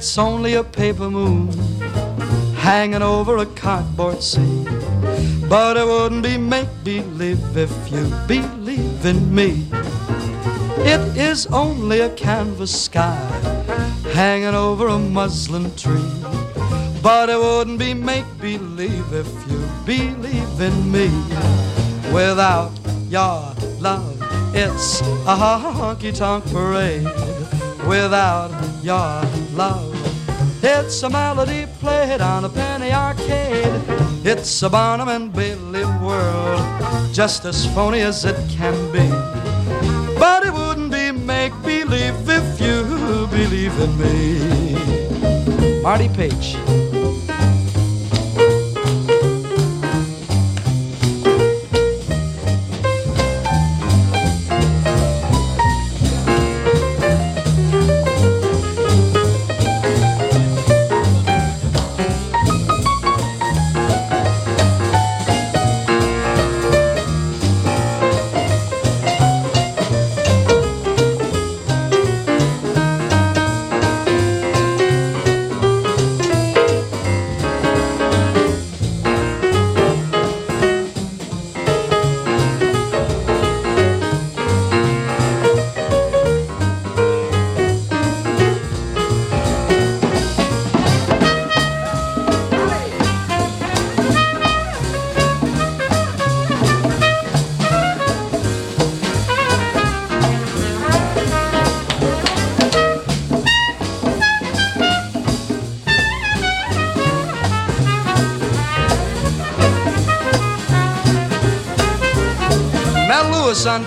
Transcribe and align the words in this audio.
It's 0.00 0.16
only 0.16 0.54
a 0.54 0.64
paper 0.64 1.10
moon 1.10 1.52
hanging 2.56 3.02
over 3.02 3.36
a 3.36 3.44
cardboard 3.44 4.22
sea. 4.22 4.64
But 5.46 5.76
it 5.76 5.86
wouldn't 5.86 6.22
be 6.22 6.38
make 6.38 6.70
believe 6.82 7.54
if 7.54 7.70
you 7.92 8.10
believe 8.26 9.04
in 9.04 9.34
me. 9.34 9.66
It 10.78 11.02
is 11.18 11.46
only 11.48 12.00
a 12.00 12.08
canvas 12.16 12.72
sky 12.84 13.14
hanging 14.14 14.54
over 14.54 14.88
a 14.88 14.98
muslin 14.98 15.70
tree. 15.76 16.14
But 17.02 17.28
it 17.28 17.38
wouldn't 17.38 17.78
be 17.78 17.92
make 17.92 18.24
believe 18.40 19.12
if 19.12 19.28
you 19.50 19.60
believe 19.84 20.60
in 20.62 20.90
me. 20.90 21.10
Without 22.10 22.72
your 23.10 23.52
love, 23.78 24.16
it's 24.54 25.02
a 25.02 25.36
honky 25.36 26.16
tonk 26.16 26.46
parade. 26.46 27.04
Without 27.86 28.50
your 28.82 29.39
love, 29.54 29.94
it's 30.62 31.02
a 31.02 31.10
melody 31.10 31.66
played 31.80 32.20
on 32.20 32.44
a 32.44 32.48
penny 32.48 32.92
arcade. 32.92 33.82
It's 34.24 34.62
a 34.62 34.68
Barnum 34.68 35.08
and 35.08 35.32
Bailey 35.32 35.84
world, 35.84 36.60
just 37.12 37.44
as 37.44 37.66
phony 37.74 38.00
as 38.00 38.24
it 38.24 38.36
can 38.50 38.74
be. 38.92 39.08
But 40.18 40.44
it 40.44 40.52
wouldn't 40.52 40.92
be 40.92 41.12
make 41.12 41.52
believe 41.62 42.28
if 42.28 42.60
you 42.60 43.26
believe 43.28 43.78
in 43.80 43.98
me. 43.98 45.82
Marty 45.82 46.08
Paich. 46.08 46.79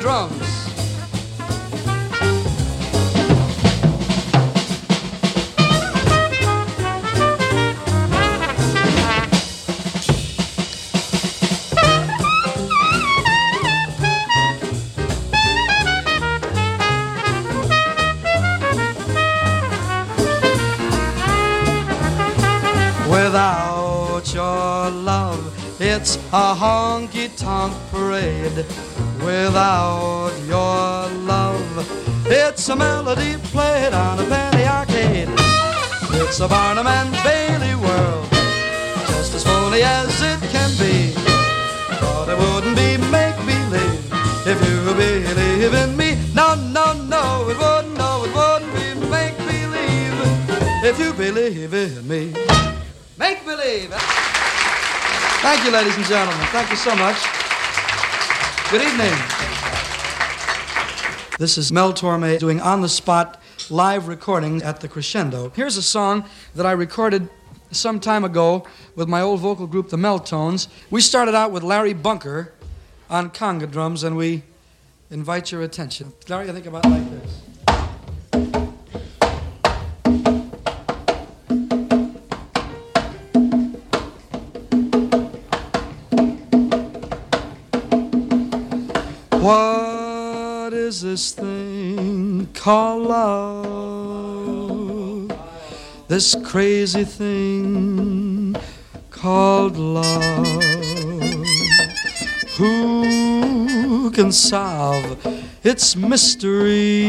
Lewis 0.03 0.42
if 50.93 50.99
you 50.99 51.13
believe 51.13 51.73
in 51.73 52.07
me. 52.07 52.31
Make 53.17 53.43
believe. 53.45 53.91
Eh? 53.91 53.97
Thank 55.41 55.65
you, 55.65 55.71
ladies 55.71 55.95
and 55.95 56.05
gentlemen. 56.05 56.45
Thank 56.47 56.69
you 56.69 56.75
so 56.75 56.95
much. 56.95 57.17
Good 58.69 58.83
evening. 58.83 59.13
This 61.39 61.57
is 61.57 61.71
Mel 61.71 61.93
Torme 61.93 62.37
doing 62.37 62.61
on 62.61 62.81
the 62.81 62.89
spot 62.89 63.41
live 63.71 64.07
recording 64.07 64.61
at 64.61 64.81
the 64.81 64.87
Crescendo. 64.87 65.51
Here's 65.55 65.77
a 65.77 65.81
song 65.81 66.25
that 66.53 66.67
I 66.67 66.73
recorded 66.73 67.27
some 67.71 67.99
time 67.99 68.23
ago 68.23 68.67
with 68.95 69.07
my 69.07 69.21
old 69.21 69.39
vocal 69.39 69.65
group, 69.65 69.89
the 69.89 69.97
Mel-Tones. 69.97 70.67
We 70.91 71.01
started 71.01 71.33
out 71.33 71.51
with 71.51 71.63
Larry 71.63 71.93
Bunker 71.93 72.53
on 73.09 73.31
conga 73.31 73.69
drums, 73.71 74.03
and 74.03 74.15
we 74.15 74.43
invite 75.09 75.51
your 75.51 75.63
attention. 75.63 76.13
Larry, 76.29 76.49
I 76.49 76.53
think 76.53 76.67
about 76.67 76.85
like 76.85 77.09
this. 77.09 77.42
This 91.03 91.33
thing 91.33 92.47
called 92.53 93.07
love? 93.07 93.67
This 96.07 96.33
crazy 96.45 97.03
thing 97.03 98.55
called 99.11 99.75
love. 99.77 100.63
Who 102.57 104.09
can 104.11 104.31
solve 104.31 105.19
its 105.63 105.97
mystery? 105.97 107.03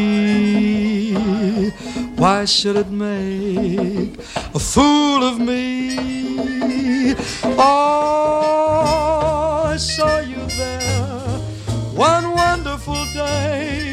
Why 2.17 2.47
should 2.47 2.77
it 2.77 2.91
make 2.91 4.19
a 4.55 4.59
fool 4.59 5.23
of 5.23 5.39
me? 5.39 7.15
Oh, 7.57 9.71
I 9.73 9.77
saw 9.77 10.19
you 10.19 10.45
there 10.59 10.95
one 11.95 12.33
wonderful 12.33 13.05
day. 13.15 13.84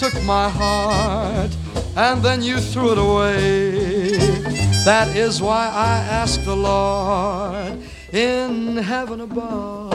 Took 0.00 0.24
my 0.24 0.48
heart 0.48 1.50
and 1.96 2.20
then 2.20 2.42
you 2.42 2.58
threw 2.58 2.90
it 2.92 2.98
away. 2.98 4.18
That 4.84 5.16
is 5.16 5.40
why 5.40 5.68
I 5.68 5.98
ask 6.20 6.42
the 6.42 6.56
Lord 6.56 7.78
in 8.12 8.76
heaven 8.76 9.20
above. 9.20 9.94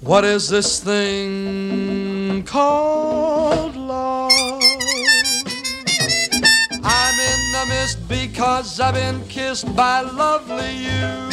What 0.00 0.24
is 0.24 0.48
this 0.48 0.80
thing 0.80 2.42
called 2.42 3.76
love? 3.76 4.32
I'm 6.82 7.20
in 7.32 7.52
the 7.52 7.66
mist 7.68 8.08
because 8.08 8.80
I've 8.80 8.94
been 8.94 9.22
kissed 9.28 9.74
by 9.76 10.00
lovely 10.00 10.72
you. 10.88 11.28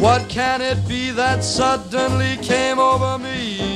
What 0.00 0.28
can 0.28 0.60
it 0.60 0.86
be 0.88 1.12
that 1.12 1.44
suddenly 1.44 2.36
came 2.42 2.80
over 2.80 3.18
me? 3.18 3.73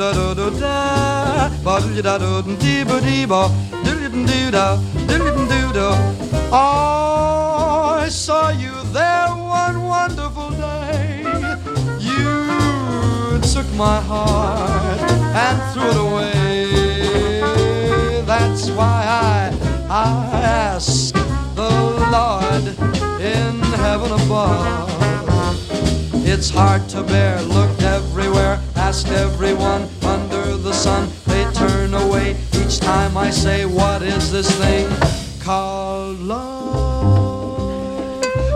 Da 0.00 0.12
da 0.12 0.32
da 0.32 0.48
dee 2.58 2.84
ba 2.84 3.00
da 4.50 4.80
doo 5.50 5.72
da. 5.74 5.88
I 6.52 8.08
saw 8.08 8.48
you 8.48 8.72
there 8.94 9.28
one 9.28 9.82
wonderful 9.82 10.50
day. 10.52 11.20
You 11.98 13.38
took 13.52 13.68
my 13.74 14.00
heart 14.00 15.00
and 15.44 15.58
threw 15.74 15.90
it 15.90 15.96
away. 16.06 17.42
That's 18.24 18.70
why 18.70 19.04
I, 19.06 19.52
I 19.90 20.40
ask 20.40 21.12
the 21.54 21.70
Lord 22.16 22.64
in 23.20 23.60
heaven 23.84 24.12
above. 24.12 24.88
It's 26.26 26.48
hard 26.48 26.88
to 26.88 27.02
bear, 27.02 27.42
looked 27.42 27.79
asked 28.90 29.12
everyone 29.12 29.88
under 30.02 30.56
the 30.56 30.72
sun. 30.72 31.08
They 31.26 31.44
turn 31.52 31.94
away 31.94 32.36
each 32.60 32.80
time 32.80 33.16
I 33.16 33.30
say, 33.30 33.64
What 33.64 34.02
is 34.02 34.32
this 34.32 34.50
thing 34.58 34.88
called 35.38 36.18
love? 36.18 37.44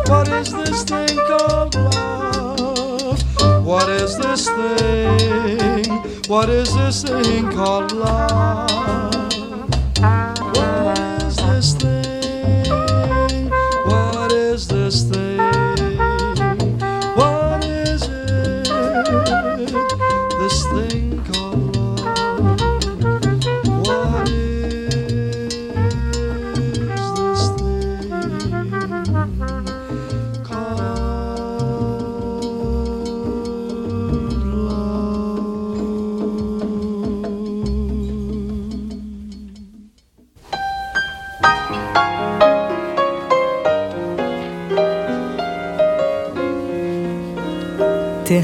What 0.09 0.27
is 0.27 0.53
this 0.53 0.83
thing 0.83 1.17
called 1.29 1.77
love? 1.77 3.23
What 3.65 3.89
is 3.89 4.19
this 4.19 4.49
thing? 4.49 5.85
What 6.27 6.49
is 6.51 6.75
this 6.75 7.05
thing 7.05 7.53
called 7.53 7.93
love? 7.93 9.44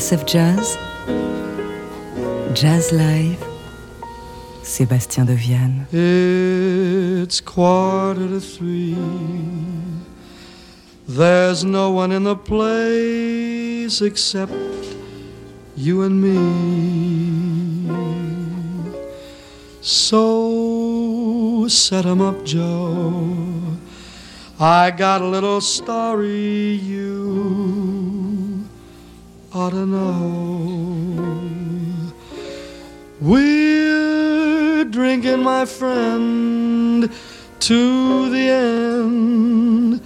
TSF 0.00 0.24
Jazz, 0.24 0.78
Jazz 2.54 2.90
Live, 2.90 3.36
Sébastien 4.62 5.26
Deviane. 5.26 5.86
It's 5.92 7.42
quarter 7.42 8.26
to 8.26 8.40
three. 8.40 8.96
There's 11.06 11.64
no 11.64 11.90
one 11.90 12.12
in 12.12 12.24
the 12.24 12.34
place 12.34 14.00
except 14.00 14.54
you 15.76 16.00
and 16.00 16.18
me. 16.22 16.38
So 19.82 21.66
set 21.68 22.06
'em 22.06 22.22
up, 22.22 22.42
Joe. 22.46 23.34
I 24.58 24.92
got 24.92 25.20
a 25.20 25.26
little 25.26 25.60
story 25.60 26.80
you 26.92 27.99
ought 29.52 29.70
to 29.70 29.86
know. 29.86 31.40
We're 33.20 34.84
drinking, 34.84 35.42
my 35.42 35.66
friend, 35.66 37.10
to 37.58 38.30
the 38.30 38.48
end 38.48 40.00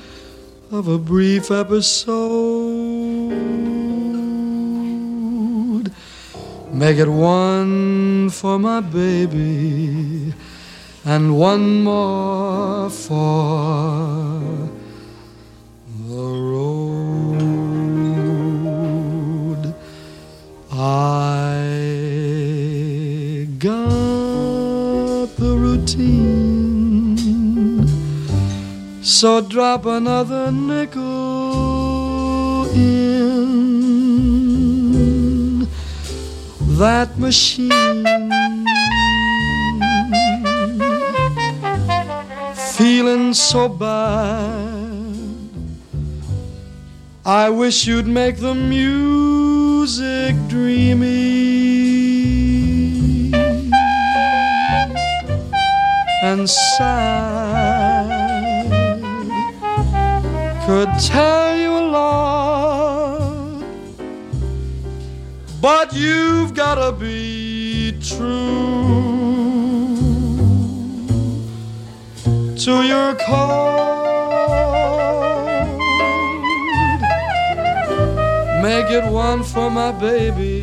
of 0.70 0.88
a 0.88 0.98
brief 0.98 1.50
episode. 1.50 2.64
Make 6.72 6.98
it 6.98 7.08
one 7.08 8.30
for 8.30 8.58
my 8.58 8.80
baby 8.80 10.34
and 11.04 11.38
one 11.38 11.84
more 11.84 12.90
for 12.90 14.40
the 16.08 16.32
road. 16.50 17.53
I 20.86 21.56
got 23.58 25.28
the 25.38 25.56
routine, 25.56 27.16
so 29.02 29.40
drop 29.40 29.86
another 29.86 30.52
nickel 30.52 31.02
in 32.74 33.26
that 36.76 37.18
machine. 37.18 38.04
Feeling 42.76 43.32
so 43.32 43.70
bad. 43.70 45.14
I 47.24 47.48
wish 47.48 47.86
you'd 47.86 48.06
make 48.06 48.36
the 48.36 48.54
music 48.54 50.36
dreamy 50.74 51.04
and 56.24 56.50
sad. 56.50 58.10
Could 60.66 60.88
tell 60.98 61.56
you 61.56 61.70
a 61.70 61.86
lot, 61.98 63.62
but 65.60 65.94
you've 65.94 66.54
gotta 66.54 66.90
be 66.92 67.92
true 68.00 68.32
to 72.64 72.72
your 72.82 73.14
code. 73.26 73.84
Make 78.62 78.90
it 78.90 79.04
one 79.12 79.42
for 79.44 79.70
my 79.70 79.92
baby, 79.92 80.53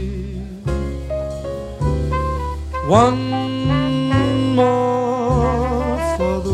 one 2.87 4.55
more 4.55 6.17
for 6.17 6.39
the 6.41 6.51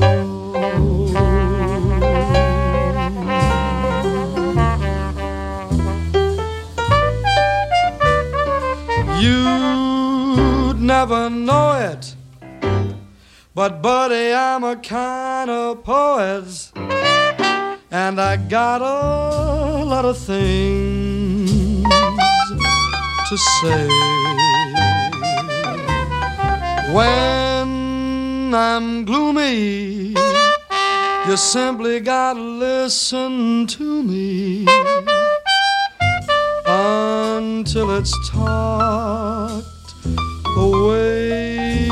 road. 0.54 1.08
You'd 9.20 10.82
never 10.82 11.30
know 11.30 11.72
it. 11.74 12.16
But, 13.56 13.82
buddy, 13.82 14.34
I'm 14.34 14.64
a 14.64 14.76
kind 14.76 15.50
of 15.50 15.84
poet, 15.84 16.72
and 17.90 18.22
I 18.22 18.38
got 18.38 18.82
a 18.82 19.84
lot 19.84 20.06
of 20.06 20.18
things 20.18 21.84
to 23.30 23.38
say. 23.62 24.47
When 26.94 28.54
I'm 28.56 29.04
gloomy, 29.04 30.16
you 31.28 31.36
simply 31.36 32.00
gotta 32.00 32.40
listen 32.40 33.68
to 33.68 34.04
me 34.04 34.66
until 36.66 37.92
it's 37.98 38.14
talked 38.30 39.68
away. 40.56 41.90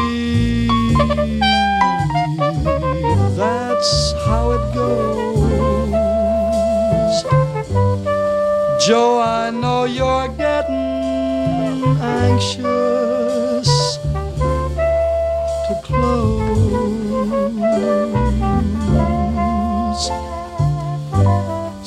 That's 3.36 4.14
how 4.26 4.52
it 4.52 4.74
goes. 4.74 5.26
Joe, 8.88 9.20
I 9.20 9.50
know 9.52 9.84
you're 9.84 10.30
getting 10.30 11.84
anxious 12.00 13.15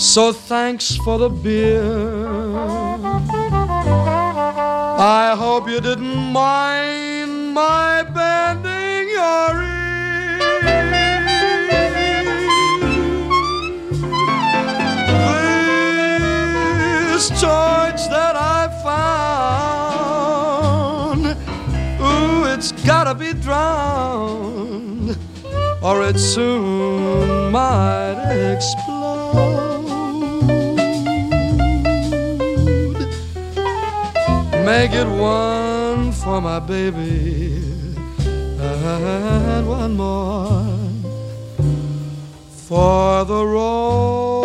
So 0.08 0.32
thanks 0.32 0.96
for 0.96 1.18
the 1.18 1.28
beer 1.28 1.84
I 4.98 5.34
hope 5.36 5.68
you 5.68 5.80
didn't 5.82 6.32
mind 6.32 7.52
my 7.52 8.04
bending 8.14 9.10
your 9.10 9.62
ear. 9.62 10.64
This 17.12 17.28
torch 17.28 18.08
that 18.08 18.34
I 18.34 18.68
found, 21.12 21.36
ooh, 22.00 22.46
it's 22.54 22.72
gotta 22.72 23.14
be 23.14 23.34
drowned, 23.34 25.18
or 25.82 26.02
it 26.02 26.18
soon 26.18 27.52
might 27.52 28.16
explode. 28.54 29.67
Make 34.68 34.92
it 34.92 35.08
one 35.08 36.12
for 36.12 36.42
my 36.42 36.58
baby 36.58 37.62
and 38.60 39.66
one 39.66 39.96
more 39.96 40.62
for 42.68 43.24
the 43.24 43.46
road. 43.46 44.37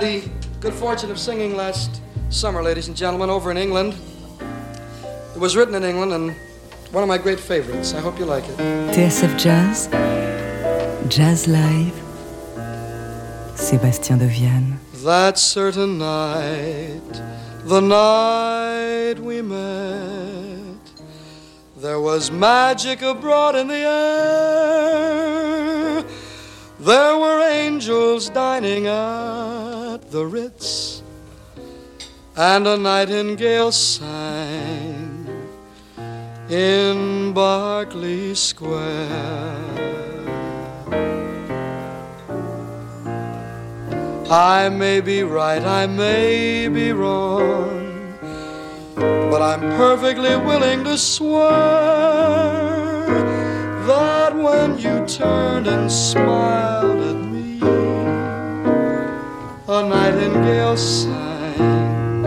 Had 0.00 0.22
the 0.22 0.28
good 0.60 0.74
fortune 0.74 1.10
of 1.10 1.18
singing 1.18 1.56
last 1.56 2.00
summer, 2.30 2.62
ladies 2.62 2.88
and 2.88 2.96
gentlemen, 2.96 3.28
over 3.28 3.50
in 3.50 3.56
England. 3.56 3.94
It 5.34 5.38
was 5.38 5.56
written 5.56 5.74
in 5.74 5.84
England 5.84 6.12
and 6.12 6.36
one 6.92 7.02
of 7.02 7.08
my 7.08 7.18
great 7.18 7.40
favorites. 7.40 7.94
I 7.94 8.00
hope 8.00 8.18
you 8.18 8.24
like 8.24 8.44
it. 8.48 8.56
TSF 8.94 9.38
Jazz, 9.38 9.88
Jazz 11.08 11.46
Live, 11.46 11.94
Sébastien 13.54 14.18
de 14.18 14.26
Vienne. 14.26 14.78
That 15.04 15.38
certain 15.38 15.98
night, 15.98 17.22
the 17.64 17.80
night 17.80 19.18
we 19.18 19.42
met, 19.42 20.80
there 21.76 22.00
was 22.00 22.30
magic 22.30 23.02
abroad 23.02 23.54
in 23.54 23.68
the 23.68 23.74
air. 23.74 24.80
There 26.80 27.18
were 27.18 27.42
angels 27.42 28.30
dining 28.30 28.86
at 30.00 30.10
the 30.10 30.24
Ritz, 30.24 31.02
and 32.36 32.66
a 32.66 32.76
nightingale 32.76 33.72
sang 33.72 35.26
in 36.48 37.32
Berkeley 37.32 38.34
Square. 38.34 39.58
I 44.30 44.68
may 44.68 45.00
be 45.00 45.22
right, 45.22 45.62
I 45.62 45.86
may 45.86 46.68
be 46.68 46.92
wrong, 46.92 48.16
but 48.94 49.42
I'm 49.42 49.60
perfectly 49.76 50.36
willing 50.36 50.84
to 50.84 50.96
swear 50.96 51.50
that 53.86 54.34
when 54.36 54.78
you 54.78 55.04
turned 55.06 55.66
and 55.66 55.90
smiled 55.90 57.09
a 59.72 59.82
nightingale 59.88 60.76
sang 60.76 62.24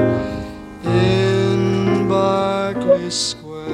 in 0.85 2.07
Berkeley 2.07 3.09
Square. 3.09 3.67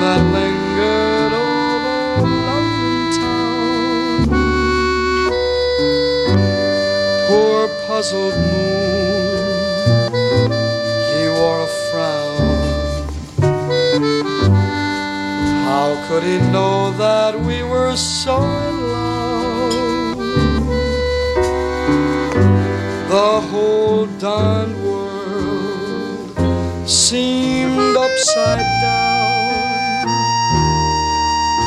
The 0.00 0.14
lingered 0.34 1.32
over 1.32 2.26
London 2.48 3.12
town. 3.14 4.26
Poor 7.28 7.68
puzzled 7.86 8.34
moon, 8.34 8.63
could 16.14 16.22
he 16.22 16.38
know 16.52 16.92
that 16.92 17.34
we 17.40 17.64
were 17.64 17.96
so 17.96 18.36
in 18.36 18.74
love? 18.92 20.16
The 23.08 23.40
whole 23.50 24.06
darned 24.20 24.76
world 24.84 26.30
seemed 26.88 27.96
upside 27.96 28.60
down. 28.84 30.06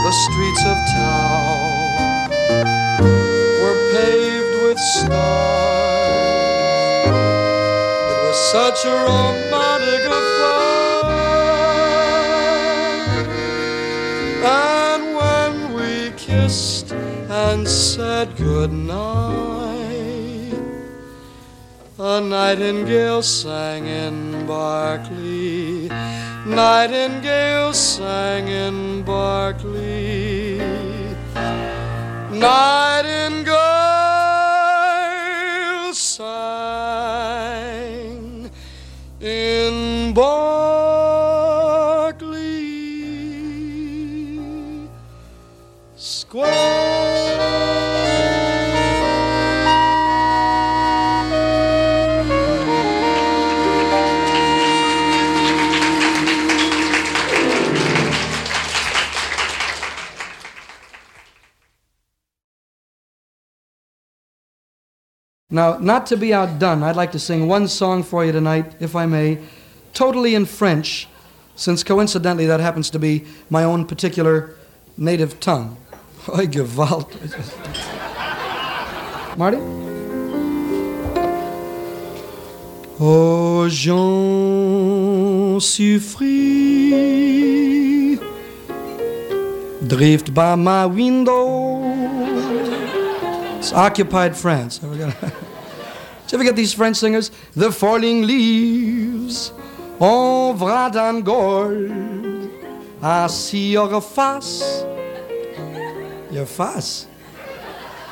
The 0.05 0.13
streets 0.23 0.63
of 0.73 0.77
town 0.95 2.29
were 3.61 3.77
paved 3.91 4.53
with 4.63 4.79
stars. 4.79 6.37
It 8.11 8.17
was 8.25 8.37
such 8.55 8.79
a 8.85 8.95
romantic 8.95 9.46
said 18.67 18.87
goodnight, 18.87 20.53
a 21.99 22.21
nightingale 22.21 23.21
sang 23.23 23.85
in 23.87 24.45
Berkeley. 24.45 25.89
Nightingale 26.45 27.73
sang 27.73 28.47
in 28.47 29.03
Berkeley. 29.03 30.59
Nightingale 32.31 33.46
Now, 65.49 65.77
not 65.77 66.05
to 66.07 66.17
be 66.17 66.33
outdone, 66.33 66.83
I'd 66.83 66.97
like 66.97 67.13
to 67.13 67.19
sing 67.19 67.47
one 67.47 67.69
song 67.69 68.03
for 68.03 68.25
you 68.25 68.33
tonight, 68.33 68.75
if 68.81 68.97
I 68.97 69.05
may, 69.05 69.37
totally 69.93 70.35
in 70.35 70.45
French, 70.45 71.07
since 71.55 71.85
coincidentally 71.85 72.45
that 72.47 72.59
happens 72.59 72.89
to 72.89 72.99
be 72.99 73.23
my 73.49 73.63
own 73.63 73.85
particular 73.85 74.55
native 74.97 75.39
tongue. 75.39 75.77
Oi, 76.27 76.47
Gewalt. 76.47 77.15
Marty? 79.37 79.59
Oh, 82.99 83.69
Jean 83.69 85.61
Suffree, 85.61 86.19
drift 89.87 90.33
by 90.33 90.55
my 90.55 90.85
window. 90.87 91.96
It's 93.57 93.73
occupied 93.73 94.37
France. 94.37 94.77
Have 94.77 94.91
we 94.91 94.97
got- 94.99 95.15
get 96.45 96.55
these 96.55 96.73
French 96.73 96.97
singers? 96.97 97.31
The 97.55 97.71
falling 97.71 98.27
leaves 98.27 99.51
on 99.99 100.95
en 100.95 101.21
gold. 101.21 101.91
I 103.01 103.27
see 103.27 103.71
your 103.71 103.99
face. 104.01 104.83
Your 106.31 106.45
face? 106.45 107.07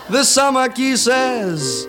The 0.09 0.23
summer 0.23 0.67
says, 0.95 1.87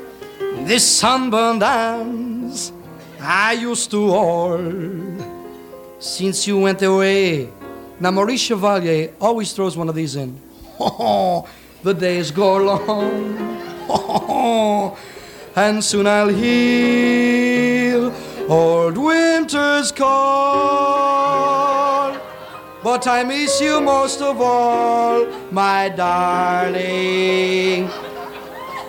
This 0.64 0.86
sunburned 0.86 1.62
hands 1.62 2.72
I 3.20 3.52
used 3.52 3.90
to 3.92 4.08
hold 4.08 5.24
since 5.98 6.46
you 6.46 6.58
went 6.58 6.82
away. 6.82 7.48
Now, 8.00 8.10
Maurice 8.10 8.42
Chevalier 8.42 9.14
always 9.20 9.52
throws 9.52 9.76
one 9.76 9.88
of 9.88 9.94
these 9.94 10.16
in. 10.16 10.38
Oh, 10.78 11.48
The 11.86 11.94
days 11.94 12.32
go 12.32 12.56
long, 12.56 13.38
and 15.54 15.84
soon 15.84 16.08
I'll 16.08 16.26
heal 16.26 18.12
old 18.48 18.98
winter's 18.98 19.92
call. 19.92 20.10
But 22.82 23.06
I 23.06 23.22
miss 23.22 23.60
you 23.60 23.80
most 23.80 24.20
of 24.20 24.40
all, 24.40 25.26
my 25.52 25.88
darling. 25.90 27.86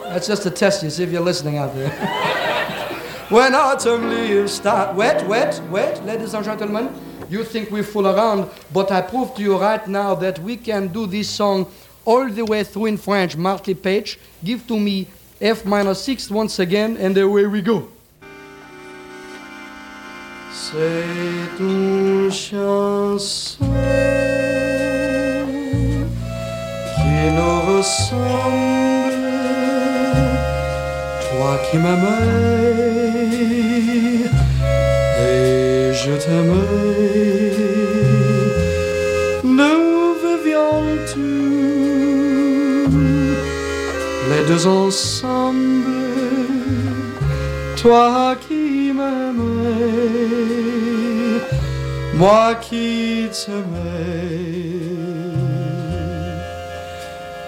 That's 0.06 0.25
just 0.25 0.42
to 0.42 0.50
test 0.50 0.82
you, 0.82 0.89
see 0.89 1.04
if 1.04 1.12
you're 1.12 1.22
listening 1.22 1.60
out 1.60 1.75
there. 1.75 1.92
when 3.30 3.54
autumn 3.54 4.10
leaves 4.10 4.54
start 4.54 4.96
wet, 4.96 5.24
wet, 5.27 5.62
wet, 5.70 6.04
ladies 6.04 6.34
and 6.34 6.44
gentlemen, 6.44 6.89
you 7.30 7.44
think 7.44 7.70
we 7.70 7.84
fool 7.84 8.08
around, 8.08 8.50
but 8.74 8.92
I 8.92 9.01
prove 9.01 9.36
to 9.36 9.42
you 9.44 9.60
right 9.60 9.88
now 9.88 10.16
that 10.16 10.39
we 10.39 10.58
can 10.58 10.88
do 10.88 11.06
this 11.06 11.30
song 11.30 11.68
all 12.07 12.29
the 12.29 12.45
way 12.45 12.63
through 12.63 12.85
in 12.85 12.97
French. 12.97 13.35
Marty 13.35 13.75
Paich, 13.75 14.17
give 14.43 14.65
to 14.65 14.79
me 14.79 15.07
F 15.41 15.65
minor 15.65 15.93
6 15.93 16.31
once 16.31 16.57
again, 16.59 16.97
and 16.97 17.15
away 17.17 17.45
we 17.45 17.61
go. 17.61 17.89
C'est 20.51 21.59
une 21.59 22.31
chanson 22.31 23.65
qui 26.95 27.17
nous 27.37 27.59
ressemble, 27.75 29.13
toi 31.29 31.59
qui 31.69 31.77
m'aimais 31.77 32.87
et 35.19 35.93
je 35.93 36.13
t'aimais. 36.17 36.97
Deux 44.48 44.66
ensemble, 44.66 45.84
toi 47.82 48.36
qui 48.48 48.94
m'aimais, 48.98 49.38
moi 52.16 52.56
qui 52.56 53.27
t'aimais. 53.32 54.48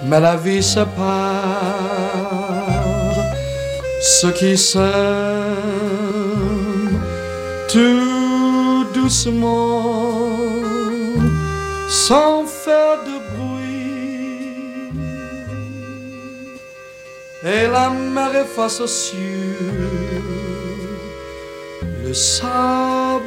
Mais 0.08 0.20
la 0.20 0.36
vie 0.36 0.64
sépare 0.64 2.00
ceux 4.02 4.32
qui 4.32 4.58
s'aiment 4.58 4.84
tout 7.72 8.86
doucement, 8.94 10.38
sans 11.88 12.46
faire 12.46 12.98
de 13.06 13.19
Et 17.44 17.68
la 17.68 17.90
mer 17.90 18.36
efface 18.36 18.82
aux 18.82 18.88
cieux 18.88 19.90
le 22.10 22.14
sable, 22.14 23.24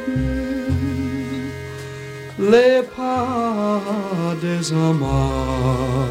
les 2.37 2.81
pas 2.95 3.81
des 4.41 4.71
amants 4.73 6.09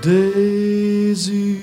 désunis. 0.00 1.58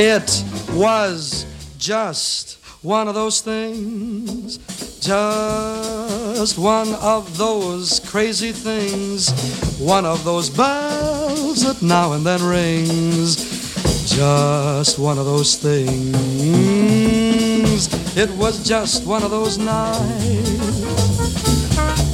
It 0.00 0.44
was 0.74 1.44
just 1.76 2.58
one 2.84 3.08
of 3.08 3.16
those 3.16 3.40
things, 3.40 4.58
just 5.00 6.56
one 6.56 6.94
of 6.94 7.36
those 7.36 7.98
crazy 8.08 8.52
things, 8.52 9.32
one 9.80 10.06
of 10.06 10.22
those 10.22 10.50
bells 10.50 11.64
that 11.64 11.82
now 11.82 12.12
and 12.12 12.24
then 12.24 12.40
rings, 12.44 13.34
just 14.08 15.00
one 15.00 15.18
of 15.18 15.24
those 15.24 15.56
things. 15.56 16.14
It 18.16 18.30
was 18.36 18.62
just 18.62 19.04
one 19.04 19.24
of 19.24 19.32
those 19.32 19.58
nights, 19.58 20.78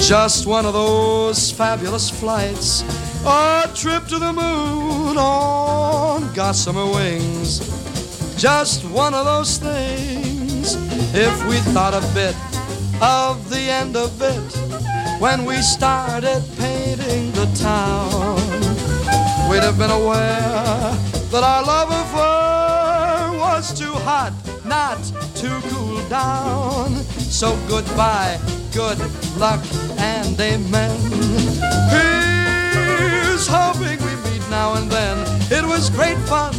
just 0.08 0.46
one 0.46 0.64
of 0.64 0.72
those 0.72 1.50
fabulous 1.50 2.08
flights, 2.08 2.82
a 3.26 3.70
trip 3.74 4.06
to 4.06 4.18
the 4.18 4.32
moon 4.32 5.16
on 5.16 6.32
gossamer 6.34 6.86
wings 6.86 7.84
just 8.36 8.84
one 8.84 9.14
of 9.14 9.24
those 9.24 9.58
things. 9.58 10.74
If 11.14 11.46
we 11.48 11.56
thought 11.72 11.94
a 11.94 12.02
bit 12.12 12.36
of 13.00 13.48
the 13.48 13.60
end 13.60 13.96
of 13.96 14.20
it 14.20 15.20
when 15.20 15.44
we 15.44 15.56
started 15.62 16.42
painting 16.58 17.32
the 17.32 17.46
town, 17.54 18.36
we'd 19.48 19.62
have 19.62 19.78
been 19.78 19.90
aware 19.90 20.92
that 21.30 21.42
our 21.42 21.64
love 21.64 21.90
affair 21.90 23.38
was 23.38 23.78
too 23.78 23.92
hot 23.92 24.32
not 24.64 25.02
to 25.36 25.60
cool 25.70 26.06
down. 26.08 26.94
So 27.18 27.56
goodbye, 27.68 28.38
good 28.72 28.98
luck, 29.38 29.64
and 29.98 30.38
amen. 30.40 32.13
Here's 33.46 33.56
hoping 33.56 34.00
we 34.06 34.30
meet 34.30 34.48
now 34.48 34.72
and 34.72 34.90
then. 34.90 35.18
It 35.52 35.66
was 35.66 35.90
great 35.90 36.16
fun 36.26 36.54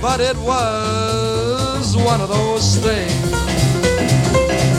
but 0.00 0.20
it 0.20 0.36
was 0.38 1.96
one 1.98 2.22
of 2.22 2.30
those 2.30 2.76
things. 2.78 4.73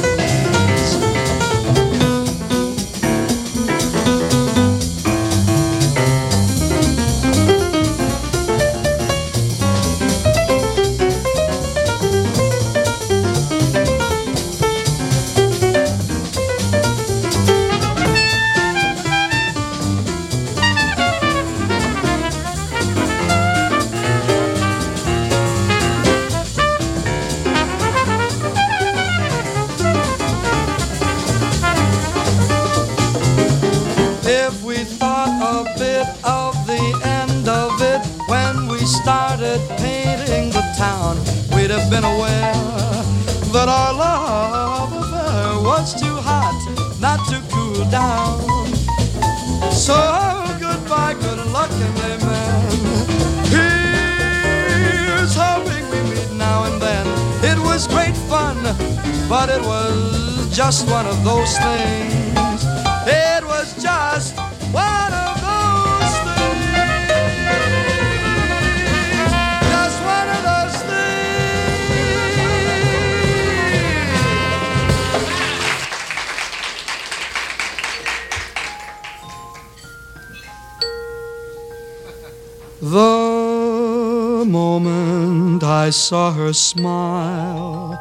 Her 86.46 86.54
smile, 86.54 88.00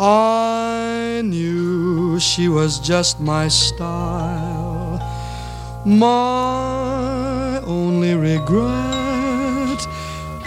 I 0.00 1.20
knew 1.22 2.18
she 2.18 2.48
was 2.48 2.80
just 2.80 3.20
my 3.20 3.48
style. 3.48 4.98
My 5.84 7.60
only 7.66 8.14
regret 8.14 9.80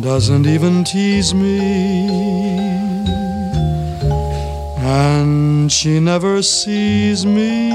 doesn't 0.00 0.46
even 0.46 0.84
tease 0.84 1.34
me, 1.34 1.58
and 4.78 5.72
she 5.72 5.98
never 5.98 6.42
sees 6.42 7.26
me. 7.26 7.72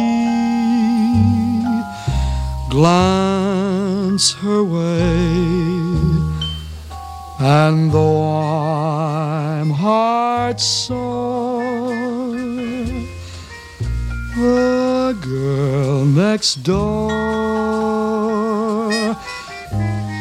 Glance 2.70 4.32
her 4.36 4.64
way. 4.64 5.44
And 7.42 7.92
though 7.92 8.24
I'm 8.32 9.72
heart 9.72 10.62
sore, 10.62 11.94
the 15.14 15.28
girl 15.28 16.06
next 16.06 16.64
door. 16.64 17.10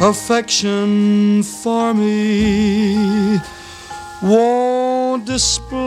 Affection 0.00 1.42
for 1.42 1.92
me 1.92 3.38
won't 4.22 5.26
display. 5.26 5.84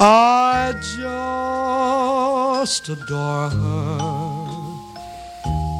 I 0.00 0.72
just 0.96 2.88
adore 2.88 3.50
her 3.50 3.98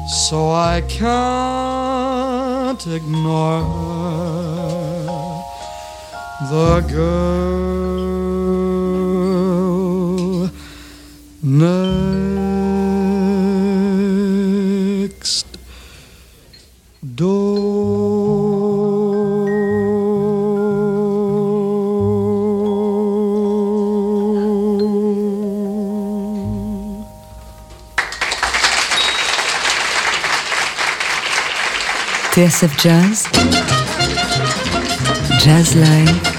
so 0.07 0.51
I 0.51 0.81
can't 0.87 2.87
ignore 2.87 3.63
her 3.63 4.82
the 6.49 6.81
girl 6.89 7.53
next 15.03 15.47
door. 17.15 17.63
TSF 32.33 32.73
Jazz, 32.79 33.27
Jazz 35.43 35.75
Live, 35.75 36.32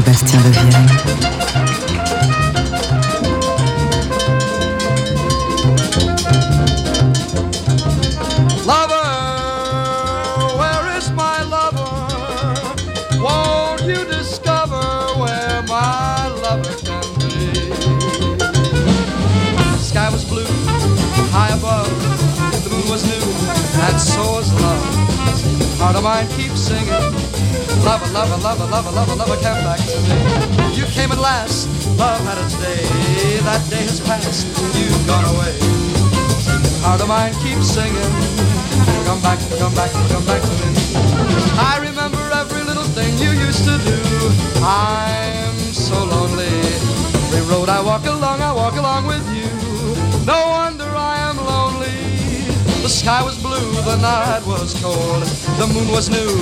Sébastien 0.00 0.40
Levienne. 0.40 0.86
Lover, 8.64 9.10
where 10.58 10.96
is 10.96 11.10
my 11.10 11.42
lover? 11.42 11.84
Won't 13.20 13.82
you 13.82 14.04
discover 14.06 14.80
where 15.20 15.62
my 15.68 16.28
lover 16.44 16.74
can 16.82 17.04
be? 17.18 17.68
The 19.58 19.76
sky 19.76 20.08
was 20.10 20.24
blue, 20.24 20.46
high 21.30 21.52
above, 21.54 21.90
the 22.64 22.70
moon 22.70 22.88
was 22.88 23.04
new, 23.04 23.26
and 23.86 24.00
so 24.00 24.22
was 24.32 24.52
love. 24.62 25.59
Heart 25.80 25.96
of 25.96 26.04
mine 26.04 26.28
keeps 26.36 26.60
singing. 26.60 26.92
Lover, 27.88 28.12
lover, 28.12 28.36
lover, 28.44 28.68
lover, 28.68 28.92
lover, 28.92 29.16
lover, 29.16 29.36
come 29.40 29.64
back 29.64 29.80
to 29.80 29.96
me. 30.04 30.76
You 30.76 30.84
came 30.92 31.10
at 31.10 31.18
last, 31.18 31.72
love 31.96 32.20
had 32.28 32.36
its 32.44 32.52
day. 32.60 32.84
That 33.48 33.64
day 33.72 33.88
has 33.88 33.98
passed, 34.04 34.44
you've 34.76 35.06
gone 35.08 35.24
away. 35.24 35.56
Heart 36.84 37.00
of 37.00 37.08
mine 37.08 37.32
keeps 37.40 37.72
singing. 37.72 38.12
Come 39.08 39.22
back, 39.24 39.40
come 39.56 39.72
back, 39.72 39.88
come 40.12 40.24
back 40.28 40.42
to 40.44 40.52
me. 40.60 40.68
I 41.56 41.80
remember 41.80 42.20
every 42.28 42.62
little 42.62 42.88
thing 42.92 43.16
you 43.16 43.32
used 43.32 43.64
to 43.64 43.80
do. 43.80 43.96
I'm 44.60 45.56
so 45.72 45.96
lonely. 46.04 46.60
Every 47.32 47.48
road 47.48 47.70
I 47.70 47.80
walk 47.80 48.04
along, 48.04 48.42
I 48.42 48.52
walk 48.52 48.76
along 48.76 49.06
with 49.06 49.29
The 52.82 52.88
sky 52.88 53.22
was 53.22 53.36
blue, 53.42 53.72
the 53.82 53.96
night 53.96 54.42
was 54.46 54.72
cold. 54.82 55.22
The 55.58 55.66
moon 55.66 55.92
was 55.92 56.08
new, 56.08 56.32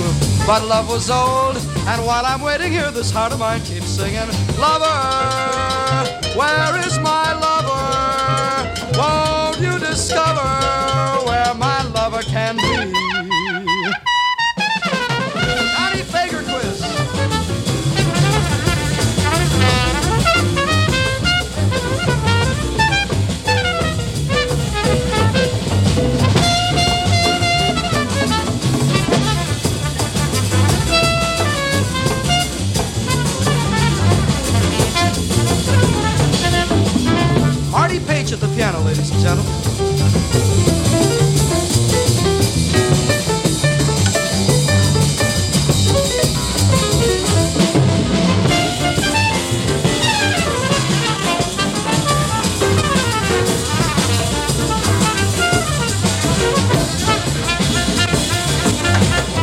but 0.47 0.63
love 0.65 0.87
was 0.89 1.09
old. 1.09 1.57
And 1.85 2.05
while 2.05 2.25
I'm 2.25 2.41
waiting 2.41 2.71
here, 2.71 2.91
this 2.91 3.11
heart 3.11 3.33
of 3.33 3.39
mine 3.39 3.61
keeps 3.61 3.87
singing. 3.87 4.29
Lover, 4.57 4.87
where 6.39 6.79
is 6.87 6.97
my 6.99 7.33
lover? 7.45 8.69
Won't 8.97 9.59
you 9.59 9.79
discover 9.79 10.47
where 11.27 11.53
my 11.55 11.83
lover 11.91 12.23
can 12.23 12.55
be? 12.55 12.68
Paich 38.09 38.33
at 38.33 38.39
the 38.39 38.47
piano, 38.55 38.79
ladies 38.79 39.11
and 39.11 39.21
gentlemen. 39.21 39.53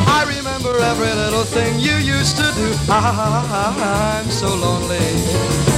I 0.08 0.24
remember 0.26 0.76
every 0.80 1.14
little 1.14 1.44
thing 1.44 1.78
you 1.78 1.94
used 1.94 2.36
to 2.38 2.50
do. 2.56 2.74
I'm 2.88 4.28
so 4.28 4.48
lonely. 4.48 4.96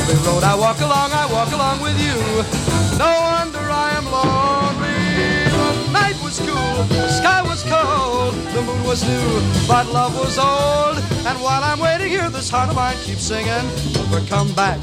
Every 0.09 0.17
road 0.27 0.43
I 0.43 0.55
walk 0.55 0.81
along, 0.81 1.13
I 1.13 1.27
walk 1.31 1.53
along 1.53 1.83
with 1.83 2.01
you. 2.01 2.68
No 2.99 3.05
wonder 3.07 3.61
I 3.61 3.91
am 3.97 4.07
lonely. 4.11 5.47
The 5.55 5.93
night 5.93 6.19
was 6.21 6.41
cool, 6.41 6.83
the 6.91 7.09
sky 7.09 7.43
was 7.43 7.63
cold, 7.63 8.35
the 8.53 8.61
moon 8.63 8.83
was 8.83 9.07
new, 9.07 9.69
but 9.69 9.87
love 9.93 10.19
was 10.19 10.37
old. 10.37 10.99
And 11.25 11.41
while 11.41 11.63
I'm 11.63 11.79
waiting 11.79 12.09
here, 12.09 12.29
this 12.29 12.51
heart 12.51 12.71
of 12.71 12.75
mine 12.75 12.97
keeps 13.05 13.23
singing, 13.23 13.67
Lover, 13.95 14.27
come 14.27 14.53
back, 14.55 14.81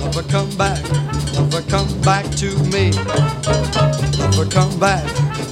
lover, 0.00 0.22
come 0.22 0.48
back, 0.56 0.82
lover, 1.34 1.60
come 1.68 2.00
back 2.00 2.24
to 2.36 2.48
me. 2.72 2.92
Lover, 4.16 4.46
come 4.48 4.80
back, 4.80 5.04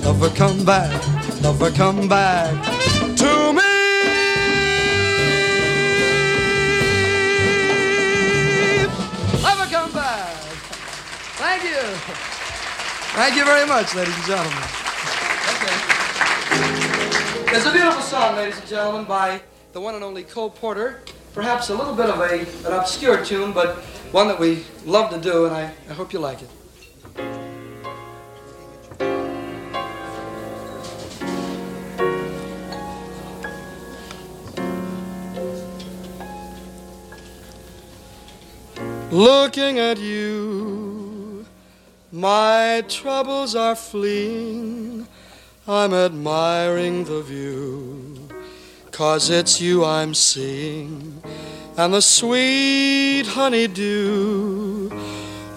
lover, 0.03 0.31
come 0.31 0.65
back, 0.65 1.43
lover, 1.43 1.71
come 1.71 2.09
back. 2.09 2.78
Thank 13.19 13.35
you 13.35 13.45
very 13.45 13.67
much, 13.67 13.97
ladies 13.97 14.15
and 14.15 14.25
gentlemen. 14.27 14.63
Okay. 15.57 15.75
It's 17.57 17.67
a 17.67 17.73
beautiful 17.73 18.01
song, 18.01 18.37
ladies 18.37 18.57
and 18.61 18.69
gentlemen, 18.69 19.07
by 19.07 19.43
the 19.73 19.81
one 19.81 19.97
and 19.97 20.05
only 20.05 20.23
Cole 20.23 20.51
Porter. 20.51 21.01
Perhaps 21.35 21.69
a 21.71 21.75
little 21.75 21.97
bit 21.97 22.09
of 22.11 22.21
a, 22.21 22.43
an 22.65 22.79
obscure 22.79 23.25
tune, 23.25 23.53
but 23.53 23.79
one 24.13 24.29
that 24.29 24.39
we 24.39 24.63
love 24.87 25.11
to 25.11 25.19
do, 25.21 25.47
and 25.47 25.55
I, 25.57 25.73
I 25.91 25.95
hope 25.95 26.13
you 26.13 26.21
like 26.21 26.43
it. 26.43 26.49
Looking 39.11 39.81
at 39.81 39.99
you, 39.99 40.88
my 42.11 42.83
troubles 42.89 43.55
are 43.55 43.77
fleeing. 43.77 45.07
I'm 45.67 45.93
admiring 45.93 47.05
the 47.05 47.21
view, 47.21 48.29
cause 48.91 49.29
it's 49.29 49.61
you 49.61 49.85
I'm 49.85 50.15
seeing, 50.15 51.23
and 51.77 51.93
the 51.93 52.01
sweet 52.01 53.27
honeydew 53.27 54.91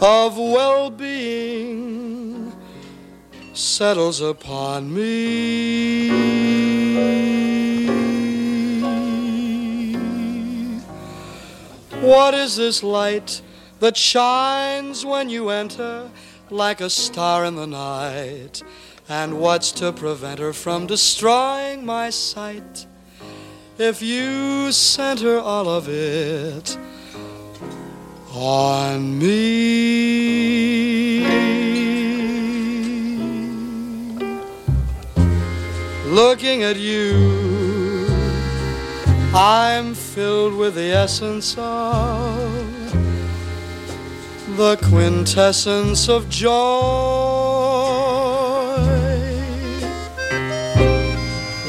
of 0.02 0.38
well 0.38 0.90
being 0.90 2.52
settles 3.54 4.20
upon 4.20 4.94
me. 4.94 6.10
What 12.02 12.34
is 12.34 12.58
this 12.58 12.84
light 12.84 13.42
that 13.80 13.96
shines 13.96 15.06
when 15.06 15.30
you 15.30 15.50
enter 15.50 16.10
like 16.52 16.82
a 16.82 16.90
star 16.90 17.46
in 17.46 17.56
the 17.56 17.68
night? 17.68 18.62
And 19.10 19.40
what's 19.40 19.72
to 19.74 19.92
prevent 19.92 20.40
her 20.40 20.54
from 20.54 20.88
destroying 20.88 21.86
my 21.86 22.10
sight? 22.10 22.86
If 23.78 24.02
you 24.02 24.72
center 24.72 25.40
all 25.40 25.68
of 25.68 25.88
it 25.90 26.78
on 28.34 29.18
me. 29.20 30.42
Looking 36.06 36.64
at 36.64 36.78
you, 36.78 38.06
I'm 39.34 39.94
filled 39.94 40.56
with 40.56 40.76
the 40.76 40.92
essence 40.92 41.58
of 41.58 42.41
the 44.58 44.76
quintessence 44.78 46.10
of 46.10 46.30
joy. 46.30 46.52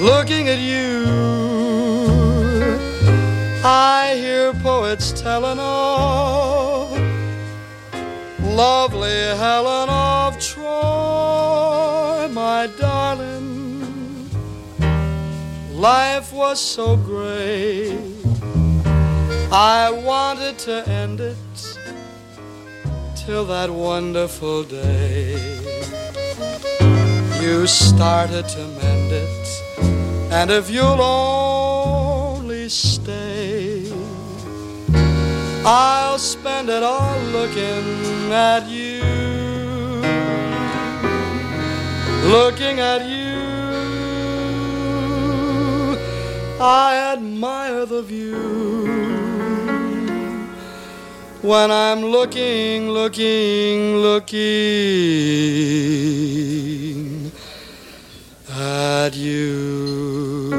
Looking 0.01 0.49
at 0.49 0.59
you, 0.59 1.05
I 3.65 4.15
hear 4.17 4.53
poets 4.55 5.13
telling 5.13 5.59
of 5.61 6.91
lovely 8.43 9.11
Helen 9.11 9.89
of 9.89 10.39
Troy, 10.41 12.29
my 12.33 12.69
darling. 12.79 14.29
Life 15.73 16.33
was 16.33 16.61
so 16.61 16.97
great, 16.97 17.99
I 19.53 19.91
wanted 20.05 20.59
to 20.59 20.89
end 20.89 21.21
it 21.21 21.37
till 23.27 23.45
that 23.45 23.71
wonderful 23.71 24.65
day. 24.65 25.35
You 27.41 27.67
started 27.69 28.49
to 28.49 28.59
mend 28.59 29.13
it, 29.13 29.49
and 30.33 30.51
if 30.51 30.69
you'll 30.69 31.01
only 31.01 32.69
stay, 32.69 33.87
I'll 35.65 36.19
spend 36.19 36.69
it 36.69 36.83
all 36.83 37.21
looking 37.37 38.33
at 38.33 38.69
you, 38.69 39.03
looking 42.29 42.81
at 42.81 43.03
you. 43.07 43.33
I 46.61 47.13
admire 47.15 47.87
the 47.87 48.03
view 48.03 48.72
when 51.43 51.71
I'm 51.73 52.03
looking, 52.03 52.89
looking, 52.89 53.97
looking 53.97 54.43
at 58.49 59.17
you. 59.17 60.53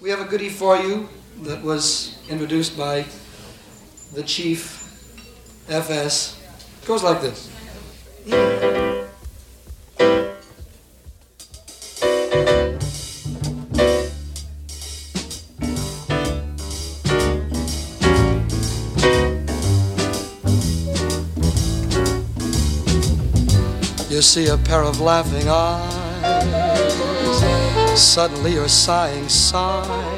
We 0.00 0.10
have 0.10 0.20
a 0.20 0.24
goodie 0.24 0.48
for 0.48 0.76
you 0.76 1.08
that 1.42 1.60
was 1.60 2.16
introduced 2.30 2.78
by 2.78 3.04
the 4.16 4.22
Chief 4.22 4.82
FS. 5.68 6.40
It 6.80 6.88
goes 6.88 7.02
like 7.02 7.20
this. 7.20 7.50
You 24.10 24.22
see 24.22 24.46
a 24.46 24.56
pair 24.56 24.82
of 24.82 24.98
laughing 24.98 25.46
eyes. 25.46 26.94
Suddenly 28.00 28.54
you're 28.54 28.66
sighing 28.66 29.28
sighs. 29.28 30.15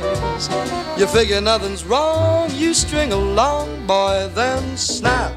You 0.97 1.09
figure 1.09 1.41
nothing's 1.41 1.85
wrong. 1.85 2.49
You 2.55 2.73
string 2.73 3.13
along, 3.13 3.87
boy, 3.89 4.31
then 4.35 4.77
snap. 4.77 5.33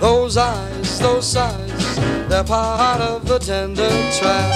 Those 0.00 0.36
eyes, 0.36 0.98
those 0.98 1.30
sighs, 1.30 1.96
they're 2.28 2.42
part 2.42 3.00
of 3.00 3.28
the 3.28 3.38
tender 3.38 3.88
trap. 4.18 4.52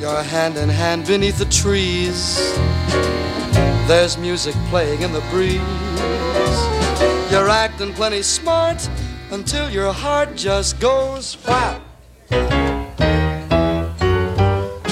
You're 0.00 0.22
hand 0.22 0.56
in 0.56 0.68
hand 0.68 1.06
beneath 1.06 1.38
the 1.38 1.46
trees. 1.46 2.36
There's 3.86 4.18
music 4.18 4.56
playing 4.70 5.02
in 5.02 5.12
the 5.12 5.22
breeze. 5.30 5.60
You're 7.30 7.48
acting 7.48 7.92
plenty 7.92 8.22
smart 8.22 8.88
until 9.30 9.70
your 9.70 9.92
heart 9.92 10.34
just 10.34 10.80
goes 10.80 11.34
whap. 11.46 11.83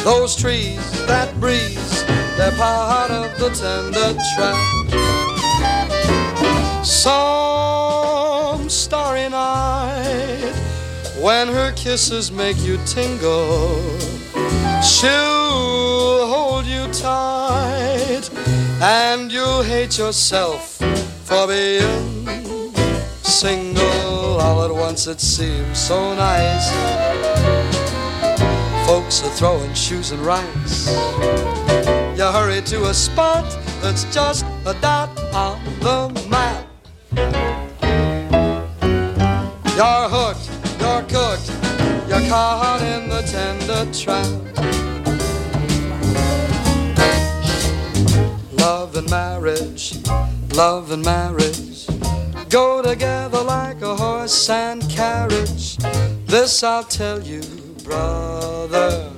Those 0.04 0.34
trees, 0.34 1.06
that 1.06 1.32
breeze, 1.38 2.04
they're 2.36 2.50
part 2.52 3.12
of 3.12 3.38
the 3.38 3.50
tender 3.50 4.14
trap. 4.34 4.56
Some 6.84 8.68
starry 8.68 9.28
night, 9.28 10.52
when 11.20 11.46
her 11.46 11.70
kisses 11.76 12.32
make 12.32 12.58
you 12.62 12.78
tingle, 12.84 13.80
she'll 14.82 16.26
hold 16.26 16.66
you 16.66 16.88
tight, 16.92 18.28
and 18.82 19.30
you'll 19.30 19.62
hate 19.62 19.98
yourself 19.98 20.78
for 21.24 21.46
being 21.46 22.26
single 23.22 24.40
all 24.40 24.64
at 24.64 24.74
once. 24.74 25.06
It 25.06 25.20
seems 25.20 25.78
so 25.78 26.12
nice. 26.16 27.81
Folks 28.92 29.24
are 29.24 29.30
throwing 29.30 29.72
shoes 29.72 30.10
and 30.10 30.20
rice. 30.20 30.86
You 32.14 32.24
hurry 32.24 32.60
to 32.60 32.90
a 32.90 32.92
spot 32.92 33.46
that's 33.80 34.04
just 34.12 34.44
a 34.66 34.74
dot 34.82 35.08
on 35.32 35.58
the 35.80 36.10
map. 36.28 36.66
You're 39.78 40.08
hooked, 40.14 40.46
you're 40.78 41.04
cooked, 41.08 41.48
you're 42.06 42.28
caught 42.28 42.82
in 42.82 43.08
the 43.08 43.22
tender 43.22 43.90
trap. 43.94 44.26
Love 48.58 48.94
and 48.96 49.08
marriage, 49.08 50.06
love 50.54 50.90
and 50.90 51.02
marriage 51.02 51.86
go 52.50 52.82
together 52.82 53.42
like 53.42 53.80
a 53.80 53.96
horse 53.96 54.50
and 54.50 54.86
carriage. 54.90 55.78
This 56.26 56.62
I'll 56.62 56.84
tell 56.84 57.22
you, 57.22 57.40
brother. 57.84 59.10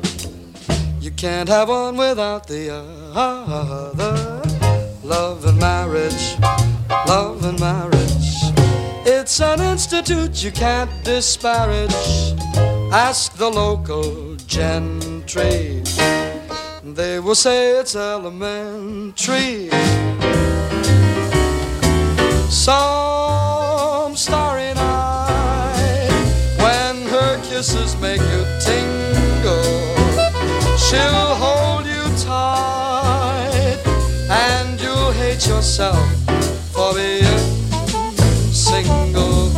You 1.00 1.10
can't 1.12 1.48
have 1.48 1.68
one 1.68 1.96
without 1.96 2.46
the 2.46 2.70
other. 3.14 4.42
Love 5.02 5.44
and 5.44 5.58
marriage, 5.58 6.36
love 7.06 7.44
and 7.44 7.60
marriage. 7.60 7.94
It's 9.06 9.40
an 9.40 9.60
institute 9.60 10.42
you 10.42 10.50
can't 10.50 10.90
disparage. 11.04 12.34
Ask 12.90 13.36
the 13.36 13.50
local 13.50 14.36
gentry. 14.46 15.82
They 16.82 17.18
will 17.20 17.34
say 17.34 17.78
it's 17.80 17.96
elementary. 17.96 19.70
Some 22.48 23.23
she'll 30.94 31.34
hold 31.44 31.86
you 31.86 32.04
tight 32.24 33.78
and 34.30 34.80
you'll 34.80 35.12
hate 35.12 35.46
yourself 35.46 36.06
for 36.72 36.94
being 36.94 37.42
single. 38.52 39.50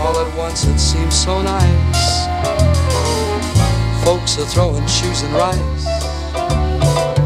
All 0.00 0.16
at 0.24 0.30
once 0.36 0.64
it 0.64 0.78
seems 0.78 1.14
so 1.14 1.42
nice. 1.42 2.04
Folks 4.04 4.38
are 4.38 4.46
throwing 4.54 4.86
shoes 4.86 5.22
and 5.22 5.34
rice. 5.34 5.86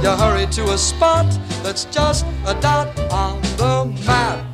You 0.03 0.11
hurry 0.23 0.47
to 0.59 0.73
a 0.73 0.79
spot 0.79 1.27
that's 1.63 1.85
just 1.87 2.27
a 2.47 2.55
dot 2.61 2.89
on 3.11 3.41
the 3.61 3.75
map. 4.07 4.45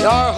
You're 0.00 0.32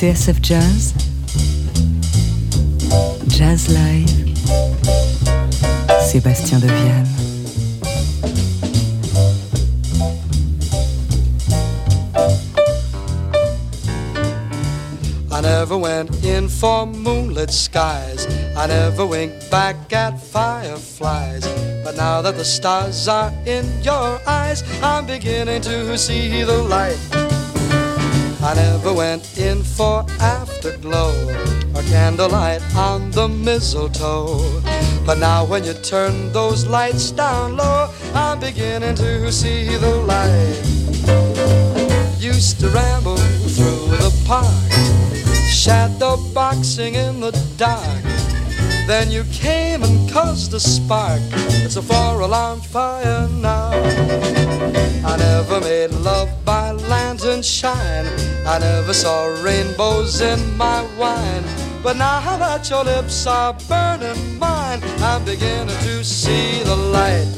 TSF 0.00 0.40
Jazz, 0.40 0.94
Jazz 3.28 3.68
Live, 3.68 4.08
Sébastien 6.00 6.58
Deviane. 6.58 7.06
I 15.30 15.42
never 15.42 15.76
went 15.76 16.24
in 16.24 16.48
for 16.48 16.86
moonlit 16.86 17.50
skies. 17.50 18.26
I 18.56 18.68
never 18.68 19.04
winked 19.04 19.50
back 19.50 19.92
at 19.92 20.18
fireflies. 20.18 21.46
But 21.84 21.96
now 21.96 22.22
that 22.22 22.38
the 22.38 22.44
stars 22.46 23.06
are 23.06 23.30
in 23.44 23.66
your 23.82 24.18
eyes, 24.26 24.64
I'm 24.82 25.04
beginning 25.04 25.60
to 25.60 25.98
see 25.98 26.42
the 26.42 26.56
light. 26.56 27.39
I 28.42 28.54
never 28.54 28.94
went 28.94 29.38
in 29.38 29.62
for 29.62 30.04
afterglow 30.18 31.12
or 31.74 31.82
candlelight 31.82 32.62
on 32.74 33.10
the 33.10 33.28
mistletoe. 33.28 34.62
But 35.04 35.18
now 35.18 35.44
when 35.44 35.64
you 35.64 35.74
turn 35.74 36.32
those 36.32 36.66
lights 36.66 37.10
down 37.10 37.56
low, 37.56 37.90
I'm 38.14 38.40
beginning 38.40 38.94
to 38.96 39.30
see 39.30 39.76
the 39.76 39.94
light. 40.12 40.62
Used 42.18 42.60
to 42.60 42.68
ramble 42.68 43.16
through 43.16 43.96
the 43.98 44.12
park, 44.26 44.72
shadow 45.48 46.16
boxing 46.32 46.94
in 46.94 47.20
the 47.20 47.32
dark. 47.58 48.19
Then 48.90 49.12
you 49.12 49.22
came 49.30 49.84
and 49.84 50.10
caused 50.10 50.52
a 50.52 50.58
spark. 50.58 51.20
It's 51.64 51.76
a 51.76 51.82
four 51.82 52.22
alarm 52.22 52.60
fire 52.60 53.28
now. 53.28 53.70
I 55.06 55.16
never 55.16 55.60
made 55.60 55.92
love 55.92 56.28
by 56.44 56.72
lantern 56.72 57.40
shine. 57.42 58.06
I 58.44 58.58
never 58.58 58.92
saw 58.92 59.26
rainbows 59.44 60.20
in 60.20 60.40
my 60.56 60.82
wine. 60.98 61.44
But 61.84 61.98
now 61.98 62.36
that 62.38 62.68
your 62.68 62.82
lips 62.82 63.28
are 63.28 63.52
burning 63.68 64.40
mine, 64.40 64.80
I'm 64.98 65.24
beginning 65.24 65.68
to 65.68 66.02
see 66.02 66.64
the 66.64 66.74
light. 66.74 67.30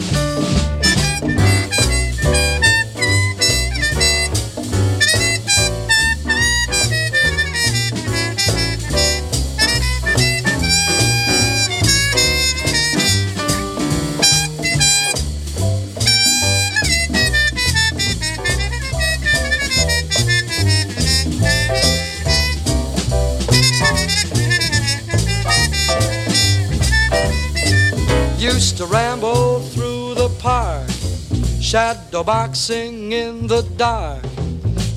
Shadow 31.73 32.23
boxing 32.23 33.13
in 33.13 33.47
the 33.47 33.63
dark. 33.79 34.23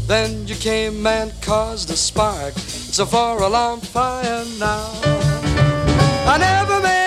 Then 0.08 0.46
you 0.46 0.56
came 0.56 1.08
and 1.08 1.32
caused 1.42 1.90
a 1.90 1.96
spark. 1.96 2.54
It's 2.54 3.00
a 3.00 3.06
four 3.06 3.42
alarm 3.42 3.80
fire 3.80 4.44
now. 4.60 4.92
I 6.28 6.38
never 6.38 6.82
made 6.82 7.05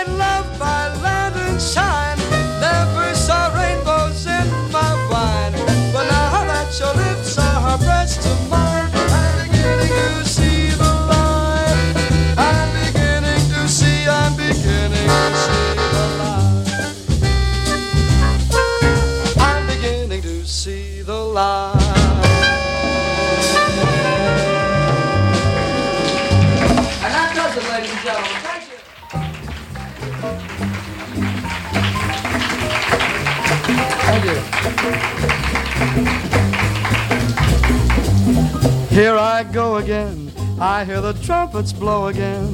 go 39.59 39.79
again. 39.79 40.31
I 40.61 40.85
hear 40.85 41.01
the 41.01 41.15
trumpets 41.15 41.73
blow 41.73 42.07
again. 42.07 42.47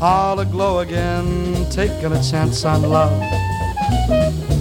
All 0.00 0.40
aglow 0.40 0.78
again, 0.78 1.68
taking 1.70 2.12
a 2.12 2.22
chance 2.22 2.64
on 2.64 2.80
love. 2.80 3.20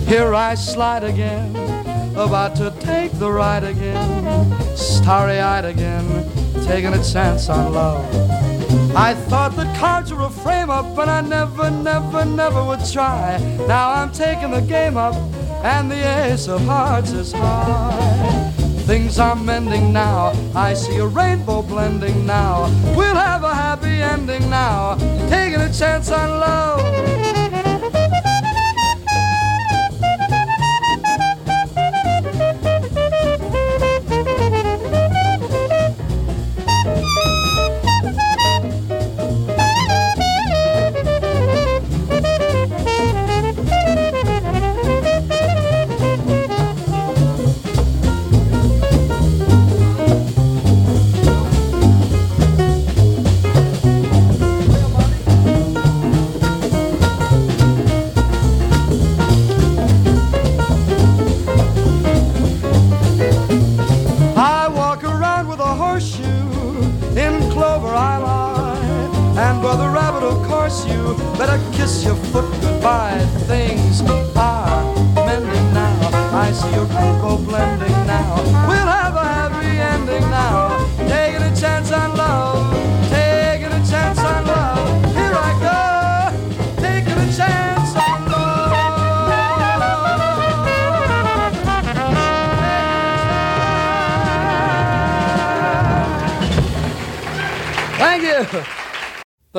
Here 0.09 0.33
I 0.33 0.55
slide 0.55 1.05
again, 1.05 1.55
about 2.17 2.57
to 2.57 2.75
take 2.81 3.13
the 3.13 3.31
ride 3.31 3.63
again. 3.63 4.05
Starry 4.75 5.39
eyed 5.39 5.63
again, 5.63 6.05
taking 6.65 6.93
a 6.93 7.01
chance 7.01 7.47
on 7.47 7.71
love. 7.71 8.03
I 8.93 9.13
thought 9.29 9.55
the 9.55 9.71
cards 9.79 10.11
were 10.13 10.23
a 10.23 10.29
frame 10.29 10.69
up, 10.69 10.97
and 10.97 11.09
I 11.09 11.21
never, 11.21 11.71
never, 11.71 12.25
never 12.25 12.61
would 12.65 12.83
try. 12.91 13.37
Now 13.69 13.91
I'm 13.91 14.11
taking 14.11 14.51
the 14.51 14.65
game 14.75 14.97
up, 14.97 15.15
and 15.63 15.89
the 15.89 16.01
ace 16.25 16.49
of 16.49 16.59
hearts 16.65 17.11
is 17.11 17.31
high. 17.31 18.56
Things 18.87 19.19
are 19.19 19.35
mending 19.35 19.91
now. 19.91 20.31
I 20.55 20.73
see 20.73 20.95
a 20.99 21.05
rainbow 21.05 21.61
blending 21.61 22.25
now. 22.25 22.69
We'll 22.95 23.15
have 23.15 23.43
a 23.43 23.53
happy 23.53 24.01
ending 24.01 24.49
now. 24.49 24.95
Taking 25.27 25.59
a 25.59 25.73
chance 25.73 26.09
on 26.09 26.39
love. 26.39 27.36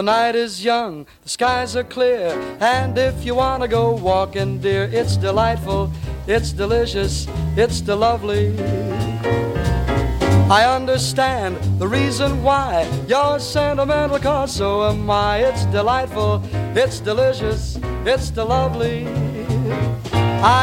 Night 0.08 0.34
is 0.34 0.64
young, 0.64 1.04
the 1.22 1.28
skies 1.28 1.76
are 1.76 1.84
clear, 1.84 2.30
and 2.60 2.96
if 2.96 3.26
you 3.26 3.34
want 3.34 3.62
to 3.62 3.68
go 3.68 3.94
walking, 3.94 4.58
dear, 4.58 4.84
it's 4.90 5.18
delightful, 5.18 5.92
it's 6.26 6.50
delicious, 6.50 7.28
it's 7.58 7.82
the 7.82 7.94
lovely. 7.94 8.58
I 10.50 10.64
understand 10.64 11.58
the 11.78 11.86
reason 11.86 12.42
why 12.42 12.88
you're 13.06 13.38
sentimental, 13.38 14.18
cause 14.18 14.54
so 14.56 14.88
am 14.88 15.10
I. 15.10 15.44
It's 15.48 15.66
delightful, 15.66 16.42
it's 16.74 17.00
delicious, 17.00 17.78
it's 18.06 18.30
the 18.30 18.46
lovely. 18.46 19.06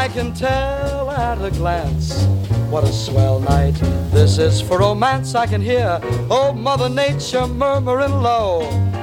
I 0.00 0.10
can 0.12 0.34
tell 0.34 1.12
at 1.12 1.40
a 1.40 1.52
glance 1.52 2.24
what 2.68 2.82
a 2.82 2.92
swell 2.92 3.38
night 3.38 3.78
this 4.10 4.38
is 4.38 4.60
for 4.60 4.80
romance. 4.80 5.36
I 5.36 5.46
can 5.46 5.60
hear 5.60 6.00
old 6.30 6.56
Mother 6.56 6.88
Nature 6.88 7.46
murmuring 7.46 8.10
low. 8.10 8.95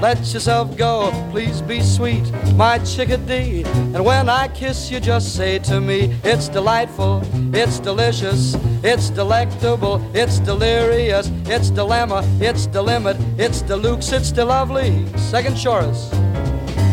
Let 0.00 0.18
yourself 0.32 0.78
go, 0.78 1.10
please 1.30 1.60
be 1.60 1.82
sweet, 1.82 2.24
my 2.54 2.78
chickadee. 2.78 3.64
And 3.64 4.02
when 4.02 4.30
I 4.30 4.48
kiss 4.48 4.90
you, 4.90 4.98
just 4.98 5.36
say 5.36 5.58
to 5.58 5.78
me, 5.78 6.18
it's 6.24 6.48
delightful, 6.48 7.22
it's 7.54 7.78
delicious, 7.78 8.56
it's 8.82 9.10
delectable, 9.10 10.00
it's 10.14 10.38
delirious, 10.38 11.30
it's 11.44 11.68
dilemma, 11.68 12.24
it's 12.40 12.66
the 12.66 12.80
limit, 12.80 13.18
it's 13.38 13.60
deluxe, 13.60 14.10
it's 14.12 14.32
the 14.32 14.46
lovely. 14.46 15.06
Second 15.18 15.58
chorus. 15.62 16.08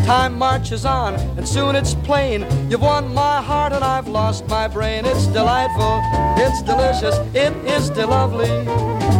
Time 0.04 0.36
marches 0.36 0.84
on, 0.84 1.14
and 1.38 1.48
soon 1.48 1.76
it's 1.76 1.94
plain. 1.94 2.46
You've 2.70 2.82
won 2.82 3.14
my 3.14 3.40
heart, 3.40 3.72
and 3.72 3.82
I've 3.82 4.08
lost 4.08 4.46
my 4.48 4.68
brain. 4.68 5.06
It's 5.06 5.26
delightful, 5.28 6.02
it's 6.36 6.60
delicious, 6.62 7.16
it 7.34 7.56
is 7.66 7.90
the 7.90 8.06
lovely. 8.06 9.17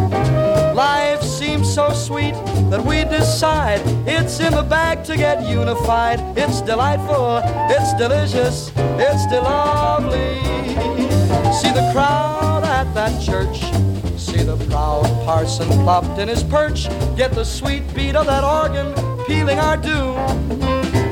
Life 0.79 1.21
seems 1.23 1.73
so 1.73 1.91
sweet 1.91 2.31
that 2.69 2.81
we 2.81 3.03
decide 3.03 3.81
it's 4.07 4.39
in 4.39 4.53
the 4.53 4.63
bag 4.63 5.03
to 5.03 5.17
get 5.17 5.45
unified. 5.45 6.21
It's 6.37 6.61
delightful, 6.61 7.41
it's 7.69 7.93
delicious, 7.95 8.71
it's 8.77 9.25
the 9.25 9.41
lovely. 9.41 10.39
See 11.51 11.73
the 11.73 11.91
crowd 11.91 12.63
at 12.63 12.93
that 12.93 13.21
church. 13.21 13.59
See 14.17 14.41
the 14.41 14.55
proud 14.69 15.03
parson 15.25 15.67
plopped 15.83 16.17
in 16.17 16.29
his 16.29 16.43
perch. 16.43 16.87
Get 17.17 17.33
the 17.33 17.43
sweet 17.43 17.83
beat 17.93 18.15
of 18.15 18.27
that 18.27 18.45
organ 18.45 18.93
pealing 19.25 19.59
our 19.59 19.75
doom. 19.75 20.68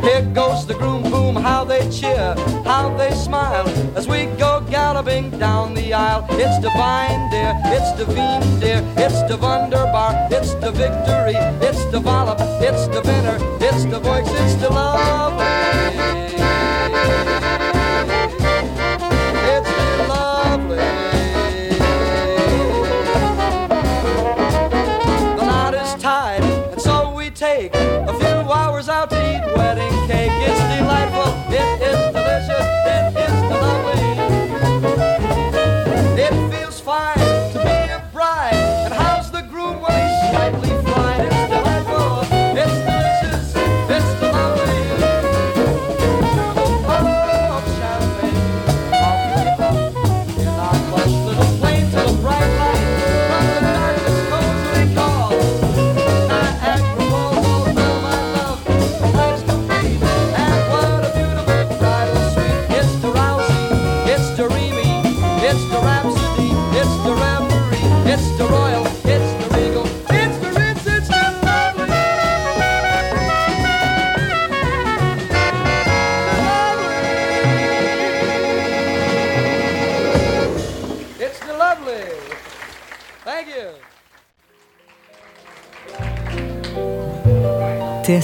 Here 0.08 0.22
goes 0.34 0.66
the 0.66 0.74
groom 0.74 1.03
boom, 1.03 1.36
how 1.36 1.66
they 1.66 1.89
cheer, 1.89 2.34
how 2.64 2.95
they 2.97 3.12
smile 3.12 3.68
as 3.97 4.08
we 4.08 4.28
go 4.38 4.62
galloping 4.70 5.32
down 5.32 5.74
the 5.74 5.93
aisle. 5.93 6.26
It's 6.30 6.58
divine, 6.60 7.30
dear, 7.30 7.53
it's 7.66 7.91
divine, 7.99 8.60
dear, 8.62 8.82
it's 8.95 9.22
the 9.24 9.36
wunderbar, 9.36 10.30
it's 10.32 10.53
the 10.53 10.72
victory, 10.72 11.36
it's 11.68 11.84
the 11.91 11.99
wallop, 11.99 12.39
it's 12.62 12.88
the 12.88 13.01
winner, 13.01 13.38
it's 13.60 13.84
the 13.84 13.99
voice, 13.99 14.30
it's 14.30 14.55
the 14.62 14.70
love. 14.70 16.26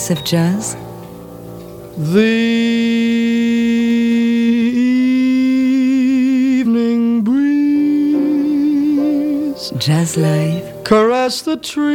TSF 0.03 0.21
Jazz, 0.25 0.75
The 1.95 2.19
evening 6.59 7.21
breeze 7.21 8.11
Jazz 9.77 10.17
Live, 10.17 10.83
caress 10.83 11.43
the 11.43 11.55
trees 11.55 11.93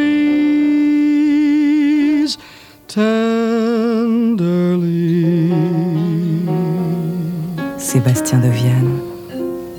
tenderly. 2.86 3.18
Sébastien 7.76 8.40
de 8.40 8.48
Vienne, 8.48 9.02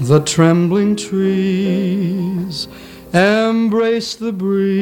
The 0.02 0.20
trembling 0.20 0.96
trees 0.96 2.68
embrace 3.12 4.14
the 4.14 4.32
breeze 4.32 4.79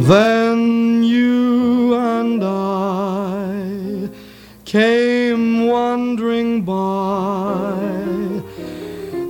Then 0.00 1.02
you 1.02 1.94
and 1.94 2.42
I 2.42 4.08
came 4.64 5.66
wandering 5.66 6.62
by 6.62 7.74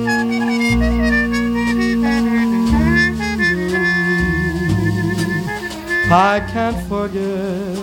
I 6.09 6.41
can't 6.53 6.81
forget 6.87 7.77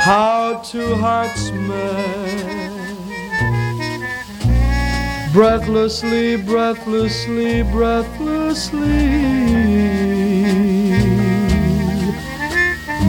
how 0.00 0.62
two 0.64 0.94
hearts 0.96 1.50
met 1.50 2.46
breathlessly, 5.32 6.36
breathlessly, 6.36 7.62
breathlessly. 7.64 9.26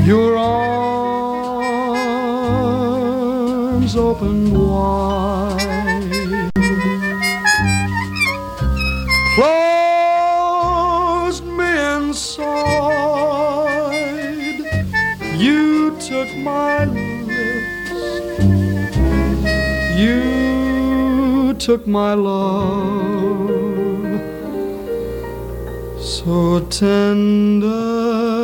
Your 0.06 0.38
arms 0.38 0.87
opened 3.98 4.56
wide. 4.58 6.52
Closed 9.36 10.64
me 11.46 11.70
inside. 11.96 12.68
You 15.36 15.98
took 16.00 16.30
my 16.38 16.86
lips. 16.86 17.08
You 19.98 21.54
took 21.58 21.88
my 21.88 22.14
love. 22.14 23.50
So 26.00 26.60
tender. 26.70 28.37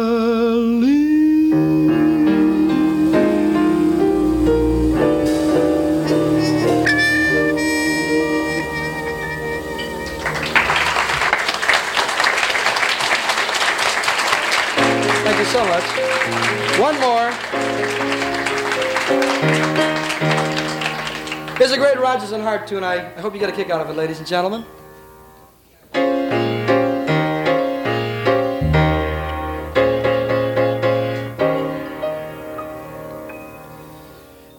Rodgers 22.73 22.93
and. 22.97 23.13
I, 23.13 23.17
I 23.17 23.21
hope 23.21 23.33
you 23.33 23.39
get 23.39 23.49
a 23.49 23.53
kick 23.53 23.69
out 23.69 23.81
of 23.81 23.89
it, 23.89 23.95
ladies 23.95 24.19
and 24.19 24.27
gentlemen. 24.27 24.65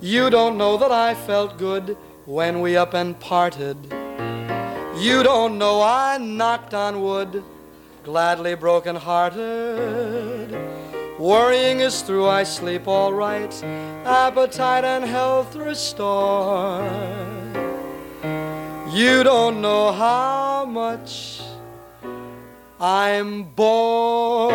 You 0.00 0.30
don't 0.30 0.58
know 0.58 0.76
that 0.76 0.92
I 0.92 1.14
felt 1.14 1.58
good 1.58 1.96
when 2.26 2.60
we 2.60 2.76
up 2.76 2.94
and 2.94 3.18
parted. 3.18 3.76
You 4.96 5.22
don't 5.22 5.58
know 5.58 5.82
I 5.82 6.18
knocked 6.18 6.74
on 6.74 7.00
wood, 7.00 7.42
gladly 8.04 8.54
broken 8.54 8.96
hearted. 8.96 10.52
Worrying 11.18 11.80
is 11.80 12.02
through, 12.02 12.26
I 12.26 12.42
sleep 12.44 12.86
all 12.86 13.12
right, 13.12 13.52
appetite 14.04 14.84
and 14.84 15.04
health 15.04 15.56
restored. 15.56 17.33
You 18.94 19.24
don't 19.24 19.60
know 19.60 19.90
how 19.90 20.66
much 20.66 21.40
I'm 22.80 23.42
bored. 23.42 24.52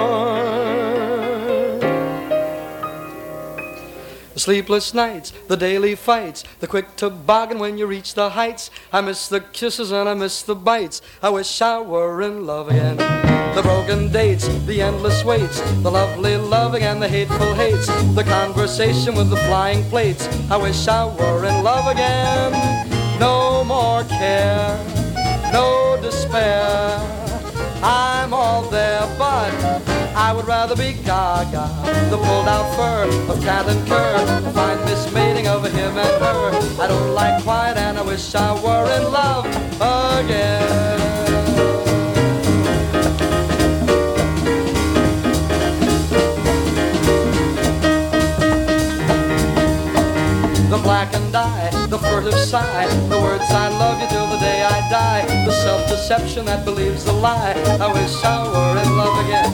The 4.34 4.40
sleepless 4.40 4.94
nights, 4.94 5.34
the 5.50 5.58
daily 5.58 5.94
fights, 5.96 6.46
the 6.62 6.68
quick 6.68 6.96
toboggan 6.96 7.60
when 7.60 7.78
you 7.78 7.86
reach 7.86 8.14
the 8.14 8.30
heights. 8.30 8.72
I 8.94 9.02
miss 9.02 9.28
the 9.28 9.42
kisses 9.42 9.92
and 9.92 10.08
I 10.08 10.14
miss 10.14 10.42
the 10.42 10.56
bites. 10.56 11.02
I 11.22 11.28
wish 11.28 11.62
I 11.62 11.82
were 11.82 12.22
in 12.22 12.46
love 12.46 12.70
again. 12.70 12.96
The 13.56 13.62
broken 13.62 14.10
dates, 14.10 14.48
the 14.66 14.82
endless 14.82 15.22
waits, 15.26 15.60
the 15.84 15.92
lovely 15.92 16.38
loving 16.38 16.84
and 16.84 17.02
the 17.02 17.10
hateful 17.10 17.56
hates, 17.56 17.88
the 18.16 18.24
conversation 18.24 19.16
with 19.16 19.30
the 19.30 19.36
flying 19.36 19.84
plates. 19.90 20.30
I 20.50 20.56
wish 20.56 20.88
I 20.88 21.04
were 21.04 21.44
in 21.44 21.62
love 21.62 21.88
again. 21.92 22.79
No 23.20 23.64
more 23.66 24.04
care, 24.06 24.80
no 25.52 26.00
despair. 26.02 26.98
I'm 27.84 28.34
all 28.34 28.62
there, 28.70 29.06
but 29.18 29.52
I 30.16 30.32
would 30.34 30.48
rather 30.48 30.76
be 30.76 30.94
Gaga, 30.94 31.66
the 32.10 32.18
pulled 32.18 32.48
out 32.48 32.76
fur 32.76 33.32
of 33.32 33.42
cat 33.42 33.68
and 33.68 33.88
cur, 33.88 34.42
the 34.42 34.52
fine 34.52 34.80
mismating 34.86 35.48
of 35.48 35.66
him 35.66 35.98
and 35.98 36.24
her. 36.24 36.82
I 36.82 36.88
don't 36.88 37.14
like 37.14 37.44
quiet 37.44 37.78
and 37.78 37.98
I 37.98 38.02
wish 38.04 38.34
I 38.36 38.54
were 38.54 38.90
in 38.98 39.12
love 39.12 39.46
again. 40.26 40.99
The 52.02 52.08
furtive 52.08 52.40
sigh, 52.40 52.88
the 53.10 53.20
words 53.20 53.44
I 53.50 53.70
love 53.70 54.02
you 54.02 54.08
till 54.08 54.28
the 54.28 54.38
day 54.38 54.64
I 54.64 54.90
die, 54.90 55.26
the 55.46 55.52
self-deception 55.52 56.46
that 56.46 56.64
believes 56.66 57.04
the 57.04 57.14
lie. 57.14 57.54
I 57.80 57.92
wish 57.92 58.24
I 58.24 58.44
were 58.48 58.82
in 58.82 58.98
love 58.98 59.26
again. 59.26 59.52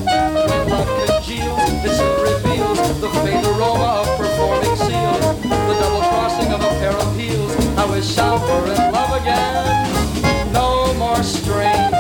When 0.50 0.70
love 0.70 0.90
congeals, 1.08 1.86
it 1.86 1.96
soon 1.98 2.16
reveals 2.22 2.80
the 3.02 3.10
faint 3.24 3.46
aroma 3.46 4.04
of 4.04 4.18
performing 4.18 4.76
seals, 4.76 5.42
the 5.42 5.76
double 5.82 6.04
crossing 6.10 6.52
of 6.52 6.62
a 6.62 6.70
pair 6.82 6.94
of 6.94 7.16
heels. 7.18 7.56
I 7.78 7.86
wish 7.90 8.18
I 8.18 8.34
were 8.34 8.68
in 8.72 8.92
love 8.92 9.22
again. 9.22 10.54
No 10.54 10.94
more 10.96 11.24
strain, 11.24 11.92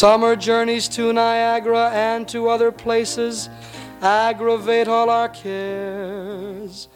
Summer 0.00 0.34
journeys 0.34 0.88
to 0.88 1.12
Niagara 1.12 1.90
and 1.90 2.26
to 2.28 2.48
other 2.48 2.72
places 2.72 3.50
aggravate 4.00 4.88
all 4.88 5.10
our 5.10 5.28
cares. 5.28 6.88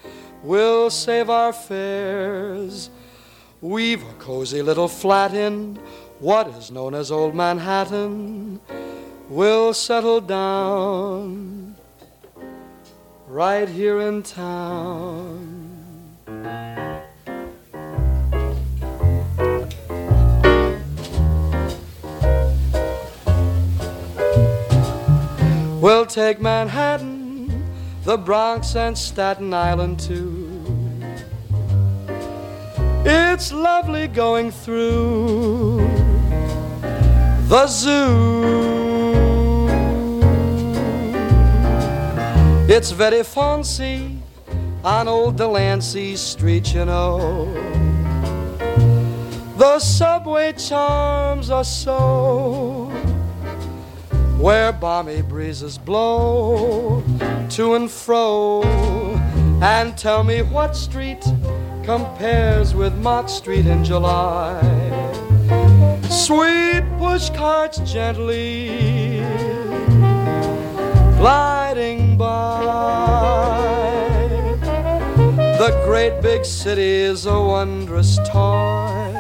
We'll 0.42 0.88
save 0.88 1.28
our 1.28 1.52
fares. 1.52 2.88
We've 3.60 4.02
a 4.02 4.12
cozy 4.14 4.62
little 4.62 4.88
flat 4.88 5.34
in 5.34 5.78
what 6.18 6.48
is 6.56 6.70
known 6.70 6.94
as 6.94 7.12
Old 7.12 7.34
Manhattan. 7.34 8.58
We'll 9.28 9.74
settle 9.74 10.22
down 10.22 11.76
right 13.28 13.68
here 13.68 14.00
in 14.00 14.22
town. 14.22 15.53
We'll 25.84 26.06
take 26.06 26.40
Manhattan, 26.40 27.62
the 28.04 28.16
Bronx, 28.16 28.74
and 28.74 28.96
Staten 28.96 29.52
Island 29.52 30.00
too. 30.00 30.48
It's 33.04 33.52
lovely 33.52 34.08
going 34.08 34.50
through 34.50 35.86
the 37.48 37.66
zoo. 37.66 39.68
It's 42.66 42.92
very 42.92 43.22
fancy 43.22 44.22
on 44.82 45.06
old 45.06 45.36
Delancey 45.36 46.16
Street, 46.16 46.72
you 46.72 46.86
know. 46.86 47.44
The 49.58 49.78
subway 49.80 50.54
charms 50.54 51.50
us 51.50 51.84
so 51.84 52.83
where 54.44 54.72
balmy 54.74 55.22
breezes 55.22 55.78
blow 55.78 57.02
to 57.48 57.76
and 57.76 57.90
fro. 57.90 58.62
And 59.62 59.96
tell 59.96 60.22
me 60.22 60.42
what 60.42 60.76
street 60.76 61.24
compares 61.82 62.74
with 62.74 62.94
Mott 62.96 63.30
Street 63.30 63.64
in 63.64 63.82
July. 63.82 64.60
Sweet 66.10 66.84
push 66.98 67.30
carts 67.30 67.78
gently 67.90 69.20
gliding 71.16 72.18
by. 72.18 73.62
The 75.58 75.70
great 75.86 76.20
big 76.20 76.44
city 76.44 76.82
is 76.82 77.24
a 77.24 77.40
wondrous 77.40 78.18
toy 78.28 79.10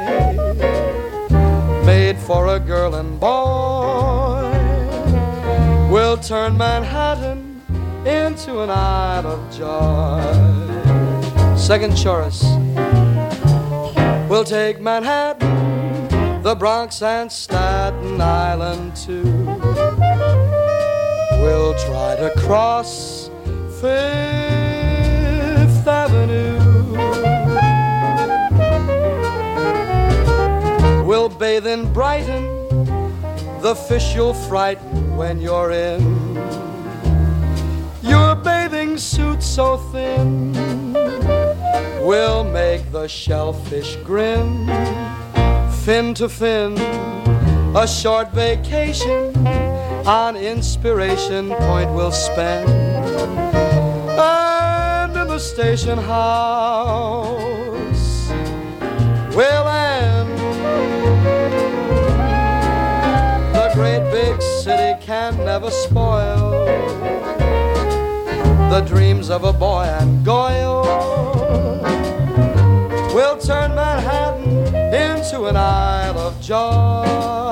made 1.86 2.18
for 2.18 2.48
a 2.48 2.60
girl 2.60 2.96
and 2.96 3.18
boy 3.18 4.33
will 5.94 6.16
turn 6.16 6.58
Manhattan 6.58 7.62
into 8.04 8.62
an 8.62 8.68
isle 8.68 9.28
of 9.28 9.56
joy. 9.56 10.20
Second 11.56 11.96
chorus. 11.96 12.42
We'll 14.28 14.42
take 14.42 14.80
Manhattan, 14.80 16.42
the 16.42 16.56
Bronx, 16.56 17.00
and 17.00 17.30
Staten 17.30 18.20
Island 18.20 18.96
too. 18.96 19.22
We'll 21.40 21.74
try 21.86 22.16
to 22.16 22.32
cross 22.38 23.30
Fifth 23.80 23.92
Avenue. 25.86 26.58
We'll 31.06 31.28
bathe 31.28 31.68
in 31.68 31.92
Brighton, 31.92 32.48
the 33.60 33.76
fish 33.76 34.12
you'll 34.16 34.34
frighten 34.34 35.03
when 35.16 35.40
you're 35.40 35.70
in. 35.70 36.34
Your 38.02 38.34
bathing 38.34 38.98
suit 38.98 39.42
so 39.42 39.76
thin 39.92 40.52
will 42.02 42.44
make 42.44 42.90
the 42.92 43.06
shellfish 43.08 43.96
grin. 44.04 44.66
Fin 45.84 46.14
to 46.14 46.28
fin, 46.28 46.76
a 47.76 47.86
short 47.86 48.32
vacation 48.32 49.34
on 50.06 50.36
Inspiration 50.36 51.50
Point 51.50 51.90
we'll 51.92 52.12
spend. 52.12 52.68
And 54.18 55.16
in 55.16 55.28
the 55.28 55.38
station 55.38 55.98
house, 55.98 57.28
we'll 59.34 59.68
end. 59.68 59.93
Big 64.14 64.40
city 64.40 64.94
can 65.04 65.36
never 65.38 65.68
spoil 65.72 66.50
the 68.70 68.80
dreams 68.86 69.28
of 69.28 69.42
a 69.42 69.52
boy 69.52 69.82
and. 69.98 70.24
We'll 73.12 73.38
turn 73.38 73.74
Manhattan 73.74 74.72
into 74.94 75.46
an 75.46 75.56
Isle 75.56 76.18
of 76.18 76.40
Joy. 76.40 77.43